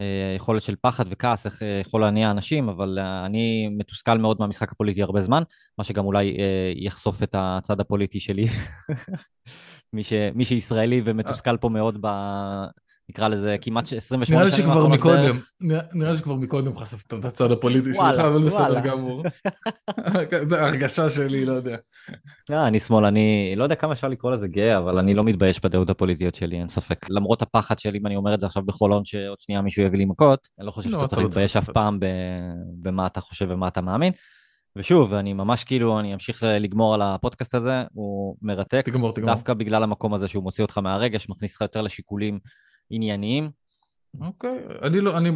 [0.02, 4.38] אה, יכולת של פחד וכעס, איך אה, יכול להניע אנשים, אבל אה, אני מתוסכל מאוד
[4.40, 5.44] מהמשחק הפוליטי הרבה זמן,
[5.78, 6.38] מה שגם אולי
[6.76, 8.46] יחשוף את הצד הפוליטי שלי.
[9.94, 12.08] מי, ש, מי שישראלי ומתוסכל פה מאוד ב...
[13.12, 15.52] נקרא לזה כמעט 28 שנים האחרונות בערך.
[15.94, 19.24] נראה לי שכבר מקודם חשפת את הצד הפוליטי שלך, אבל בסדר גמור.
[20.50, 21.78] זו הרגשה שלי, לא יודע.
[22.50, 25.60] לא, אני שמאל, אני לא יודע כמה אפשר לקרוא לזה גאה, אבל אני לא מתבייש
[25.64, 27.10] בדעות הפוליטיות שלי, אין ספק.
[27.10, 30.06] למרות הפחד שלי, אם אני אומר את זה עכשיו בחולון, שעוד שנייה מישהו יביא לי
[30.06, 32.00] מכות, אני לא חושב לא, שאתה צריך לא להתבייש אף פעם
[32.82, 34.14] במה אתה חושב ומה אתה מאמין.
[34.76, 38.82] ושוב, אני ממש כאילו, אני אמשיך לגמור על הפודקאסט הזה, הוא מרתק.
[38.86, 39.34] תגמור, תגמור.
[39.34, 42.40] דווקא בגלל המקום הזה שהוא מוציא אותך מהרגש, מכניס לך יותר לשיקולים
[42.90, 43.50] ענייניים.
[44.22, 45.32] אוקיי, אני לא, אני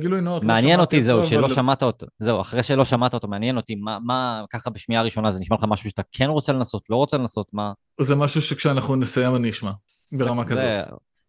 [0.00, 0.42] גילוי נאות.
[0.42, 1.54] לא מעניין אותי זהו, שלא אבל...
[1.54, 5.40] שמעת אותו, זהו, אחרי שלא שמעת אותו, מעניין אותי, מה, מה ככה בשמיעה הראשונה, זה
[5.40, 7.72] נשמע לך משהו שאתה כן רוצה לנסות, לא רוצה לנסות, מה?
[8.00, 9.70] זה משהו שכשאנחנו נסיים אני אשמע,
[10.12, 10.64] ברמה כזאת.
[10.64, 10.82] זה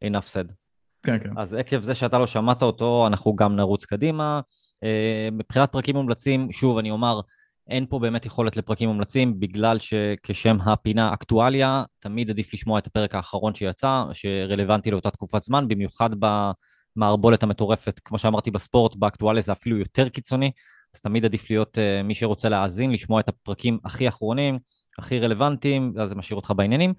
[0.05, 0.53] enough said.
[1.03, 1.29] כן, כן.
[1.37, 4.41] אז עקב זה שאתה לא שמעת אותו, אנחנו גם נרוץ קדימה.
[4.83, 7.19] אה, מבחינת פרקים מומלצים, שוב, אני אומר,
[7.69, 13.15] אין פה באמת יכולת לפרקים מומלצים, בגלל שכשם הפינה אקטואליה, תמיד עדיף לשמוע את הפרק
[13.15, 16.09] האחרון שיצא, שרלוונטי לאותה תקופת זמן, במיוחד
[16.95, 20.51] במערבולת המטורפת, כמו שאמרתי בספורט, באקטואליה זה אפילו יותר קיצוני,
[20.95, 24.59] אז תמיד עדיף להיות uh, מי שרוצה להאזין, לשמוע את הפרקים הכי אחרונים,
[24.99, 26.93] הכי רלוונטיים, ואז זה משאיר אותך בעניינים.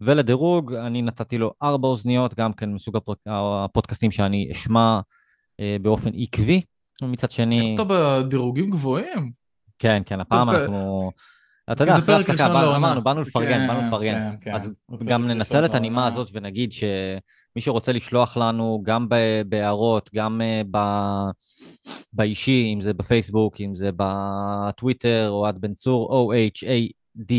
[0.00, 6.10] ולדירוג, אני נתתי לו ארבע אוזניות, גם כן מסוג הפרק, הפודקאסטים שאני אשמע uh, באופן
[6.14, 6.62] עקבי.
[7.02, 7.74] ומצד שני...
[7.74, 9.39] אתה בדירוגים גבוהים.
[9.80, 11.10] כן, כן, הפעם אנחנו...
[11.72, 14.36] אתה יודע, אחרי הפסקה, אמרנו, באנו לפרגן, כן, באנו לפרגן.
[14.40, 15.06] כן, אז כן.
[15.06, 19.06] גם ננצל את הנימה הזאת ונגיד שמי שרוצה לשלוח לנו גם
[19.46, 20.62] בהערות, גם אה,
[22.12, 27.32] באישי, אם זה בפייסבוק, אם זה בטוויטר, או עד בן צור, O-H-A-D,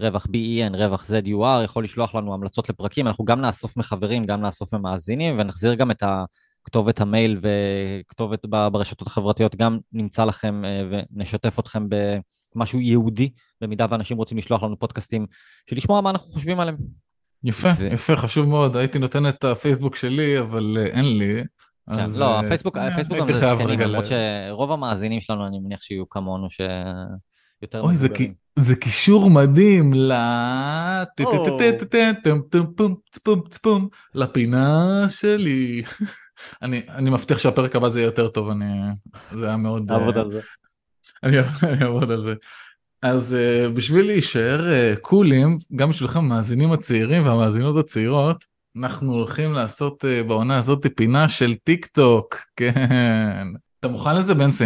[0.00, 4.74] רווח B-E-N, רווח Z-U-R, יכול לשלוח לנו המלצות לפרקים, אנחנו גם נאסוף מחברים, גם נאסוף
[4.74, 6.24] ממאזינים, ונחזיר גם את ה...
[6.64, 14.16] כתובת המייל וכתובת ברשתות החברתיות גם נמצא לכם אה, ונשתף אתכם במשהו ייעודי, במידה ואנשים
[14.16, 15.26] רוצים לשלוח לנו פודקאסטים,
[15.70, 16.76] שלשמוע מה אנחנו חושבים עליהם.
[17.44, 17.84] יפה, ו...
[17.92, 18.76] יפה, חשוב מאוד.
[18.76, 21.42] הייתי נותן את הפייסבוק שלי, אבל אה, אין לי.
[21.90, 22.20] כן, אז...
[22.20, 26.48] לא, אה, הפייסבוק, הפייסבוק גם זה זקנים, למרות שרוב המאזינים שלנו, אני מניח שיהיו כמונו,
[26.50, 27.96] שיותר אוי,
[28.58, 30.12] זה קישור מדהים ל...
[34.14, 35.82] לפינה שלי.
[36.62, 38.66] אני, אני מבטיח שהפרק הבא זה יהיה יותר טוב, אני...
[39.32, 39.84] זה היה מאוד...
[39.88, 40.40] תעבוד על זה.
[41.22, 42.34] אני, אני אעבוד על זה.
[43.02, 48.44] אז uh, בשביל להישאר uh, קולים, גם בשבילכם המאזינים הצעירים והמאזינות הצעירות,
[48.76, 53.46] אנחנו הולכים לעשות uh, בעונה הזאת פינה של טיק טוק, כן.
[53.80, 54.64] אתה מוכן לזה בנסי?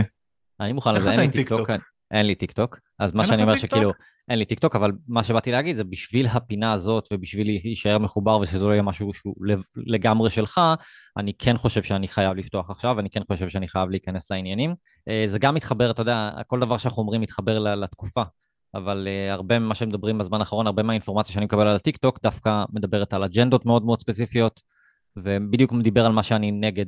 [0.61, 1.71] אני מוכן לזה, אין לי טיק טוק.
[2.11, 3.91] אין לי טיק טוק, אז מה שאני אומר שכאילו,
[4.29, 8.39] אין לי טיק טוק, אבל מה שבאתי להגיד זה בשביל הפינה הזאת ובשביל להישאר מחובר
[8.39, 9.35] ושזה לא יהיה משהו שהוא
[9.77, 10.61] לגמרי שלך,
[11.17, 14.75] אני כן חושב שאני חייב לפתוח עכשיו, ואני כן חושב שאני חייב להיכנס לעניינים.
[15.09, 18.23] אה, זה גם מתחבר, אתה יודע, כל דבר שאנחנו אומרים מתחבר לתקופה,
[18.75, 22.65] אבל uh, הרבה ממה שמדברים בזמן האחרון, הרבה מהאינפורמציה שאני מקבל על הטיק טוק דווקא
[22.73, 24.61] מדברת על אג'נדות מאוד מאוד ספציפיות,
[25.17, 26.87] ובדיוק דיבר על מה שאני נגד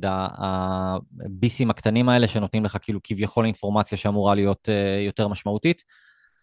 [1.25, 5.83] הביסים הקטנים האלה שנותנים לך כאילו כביכול אינפורמציה שאמורה להיות uh, יותר משמעותית.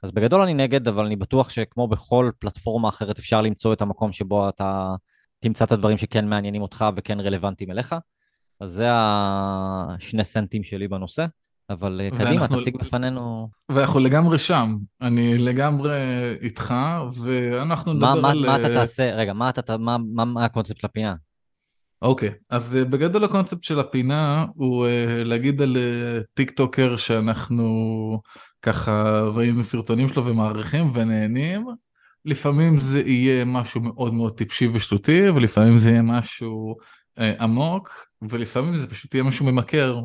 [0.03, 4.13] אז בגדול אני נגד, אבל אני בטוח שכמו בכל פלטפורמה אחרת אפשר למצוא את המקום
[4.13, 4.95] שבו אתה
[5.41, 7.95] תמצא את הדברים שכן מעניינים אותך וכן רלוונטיים אליך.
[8.61, 11.27] אז זה השני סנטים שלי בנושא.
[11.71, 12.61] אבל אה, קדימה, ואנחנו...
[12.61, 13.49] תציג בפנינו...
[13.69, 15.91] ואנחנו לגמרי שם, אני לגמרי
[16.41, 16.75] איתך,
[17.15, 18.47] ואנחנו נדבר מה, על...
[18.47, 21.15] מה אתה תעשה, רגע, מה, אתה, מה, מה, מה הקונספט של הפינה?
[22.03, 28.21] אוקיי, אז אה, בגדול הקונספט של הפינה הוא אה, להגיד על אה, טיק טוקר שאנחנו
[28.63, 31.67] ככה רואים סרטונים שלו ומעריכים ונהנים.
[32.25, 36.77] לפעמים זה יהיה משהו מאוד מאוד טיפשי ושטותי, ולפעמים זה יהיה משהו
[37.19, 40.01] אה, עמוק, ולפעמים זה פשוט יהיה משהו ממכר,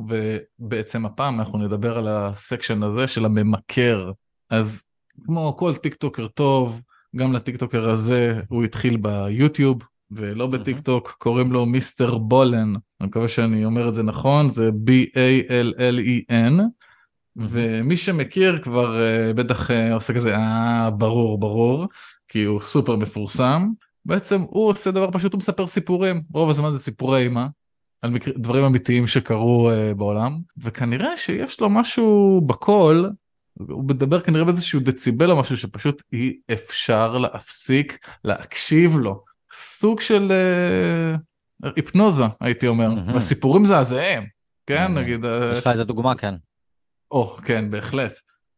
[0.60, 4.12] ובעצם הפעם אנחנו נדבר על ה section הזה של הממכר.
[4.50, 4.82] אז
[5.26, 6.82] כמו כל טיק טוקר טוב,
[7.16, 9.84] גם לטיק טוקר הזה הוא התחיל ביוטיוב,
[10.16, 14.70] ולא בטיק טוק, קוראים לו מיסטר בולן, אני מקווה שאני אומר את זה נכון, זה
[14.70, 16.61] B-A-L-L-E-N,
[17.36, 21.88] ומי שמכיר כבר אה, בטח אה, עושה כזה, אה, ברור, ברור,
[22.28, 23.70] כי הוא סופר מפורסם.
[24.05, 27.47] בעצם הוא עושה דבר פשוט, הוא מספר סיפורים, רוב הזמן זה סיפורי אימה,
[28.01, 28.32] על מקר...
[28.38, 33.09] דברים אמיתיים שקרו אה, בעולם, וכנראה שיש לו משהו בקול,
[33.53, 39.33] הוא מדבר כנראה באיזשהו דציבל או משהו שפשוט אי אפשר להפסיק להקשיב לו.
[39.54, 40.32] סוג של
[41.64, 43.18] uh, היפנוזה הייתי אומר, mm-hmm.
[43.18, 44.24] הסיפורים זעזעים,
[44.66, 44.99] כן mm-hmm.
[44.99, 45.26] נגיד.
[45.54, 46.36] יש לך איזה דוגמה כן.
[47.12, 48.14] או כן בהחלט.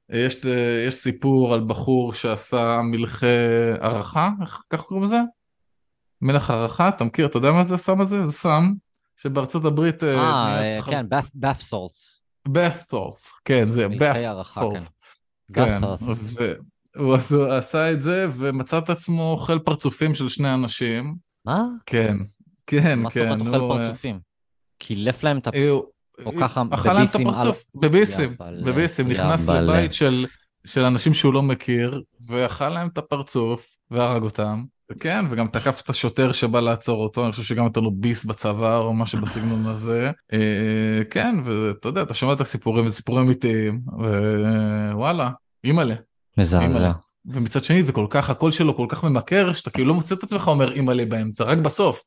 [0.09, 0.45] יש,
[0.87, 3.25] יש סיפור על בחור שעשה מלכי
[3.81, 5.19] הערכה, איך ככה קוראים לזה?
[6.21, 8.25] מלך הערכה, אתה מכיר, אתה יודע מה זה הסם הזה?
[8.25, 8.73] זה סם
[9.17, 10.03] שבארצות הברית...
[10.03, 12.19] אה, אה כן, bath salts.
[12.47, 14.89] bath salts, כן, זה bath salts.
[15.53, 15.81] כן,
[16.95, 17.15] והוא
[17.49, 21.15] עשה את זה ומצא את עצמו אוכל פרצופים של שני אנשים.
[21.45, 21.65] מה?
[21.85, 22.17] כן,
[22.67, 22.99] כן, כן.
[22.99, 24.19] מה זאת אומרת אוכל פרצופים?
[24.77, 25.55] קילף להם את הפ...
[26.25, 28.35] או ככה את הפרצוף, בביסים,
[28.65, 30.25] בביסים, נכנס לבית של,
[30.65, 34.63] של אנשים שהוא לא מכיר, ואכל להם את הפרצוף, והרג אותם.
[34.99, 38.81] כן, וגם תקף את השוטר שבא לעצור אותו, אני חושב שגם נתן לו ביס בצוואר
[38.81, 40.11] או משהו בסגנון הזה.
[40.33, 43.81] אה, כן, ואתה יודע, אתה שומע את הסיפורים, וסיפורים אמיתיים,
[44.91, 45.29] ווואלה,
[45.63, 45.95] אימא'לה.
[46.37, 46.91] מזעזע.
[47.25, 50.23] ומצד שני זה כל כך, הקול שלו כל כך ממכר, שאתה כאילו לא מוצא את
[50.23, 52.03] עצמך אומר אימא'לה באמצע, רק בסוף.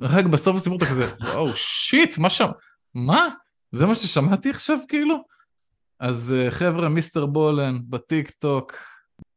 [0.00, 2.48] רק בסוף הסיפור אתה כזה, וואו, shit, מה שם?
[2.94, 3.28] מה?
[3.72, 5.16] זה מה ששמעתי עכשיו כאילו?
[6.00, 8.72] אז אה, חבר'ה, מיסטר בולן בטיק טוק.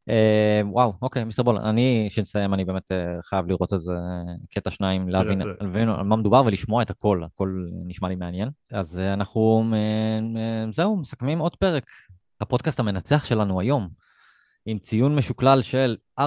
[0.09, 1.61] אה, וואו, אוקיי, מיסטר בולן.
[1.61, 3.93] אני, שנסיים, אני באמת אה, חייב לראות איזה
[4.49, 8.49] קטע שניים, להבין על מה מדובר ולשמוע את הכל, הכל נשמע לי מעניין.
[8.71, 9.63] אז אנחנו,
[10.71, 11.83] זהו, מסכמים עוד פרק.
[12.41, 13.89] הפודקאסט המנצח שלנו היום,
[14.69, 16.23] עם ציון משוקלל של 4.25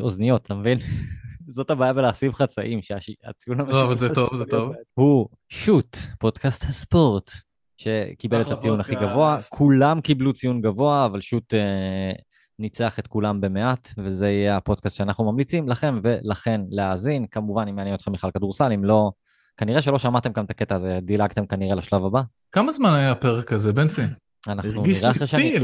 [0.00, 0.78] אוזניות, אתה מבין?
[1.56, 3.72] זאת הבעיה בלהסיב חצאים, שהציון המשותף...
[3.72, 4.72] לא, אבל זה טוב, זה טוב.
[4.98, 7.30] הוא שוט, פודקאסט הספורט,
[7.76, 9.36] שקיבל את הציון הכי גבוה.
[9.50, 12.12] כולם קיבלו ציון גבוה, אבל שוט אה,
[12.58, 17.26] ניצח את כולם במעט, וזה יהיה הפודקאסט שאנחנו ממליצים לכם ולכן להאזין.
[17.30, 19.10] כמובן, אם מעניין אתכם בכלל כדורסל, אם לא...
[19.56, 22.22] כנראה שלא שמעתם גם את הקטע הזה, דילגתם כנראה לשלב הבא.
[22.52, 24.02] כמה זמן היה הפרק הזה, בנצי?
[24.48, 25.54] אנחנו נראה אחרי שאני...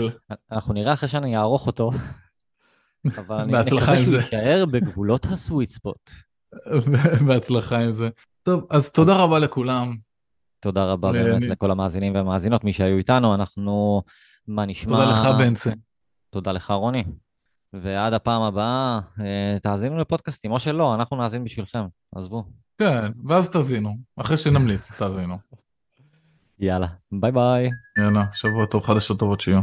[0.53, 1.91] אנחנו נראה אחרי שאני אערוך אותו.
[3.18, 6.11] אבל אני מקווה שהוא יישאר בגבולות הסוויט ספוט.
[7.26, 8.09] בהצלחה עם זה.
[8.43, 9.97] טוב, אז תודה רבה לכולם.
[10.61, 14.03] תודה רבה באמת לכל המאזינים והמאזינות, מי שהיו איתנו, אנחנו,
[14.49, 14.91] מה נשמע...
[14.91, 15.70] תודה לך בנצי.
[16.31, 17.05] תודה לך רוני.
[17.72, 22.45] ועד הפעם הבאה, אה, תאזינו לפודקאסטים, או שלא, אנחנו נאזין בשבילכם, עזבו.
[22.79, 25.39] כן, ואז תאזינו, אחרי שנמליץ, תאזינו.
[26.61, 27.69] יאללה, ביי ביי.
[27.99, 29.61] יאללה, שבוע טוב, חדשות טובות שיהיו.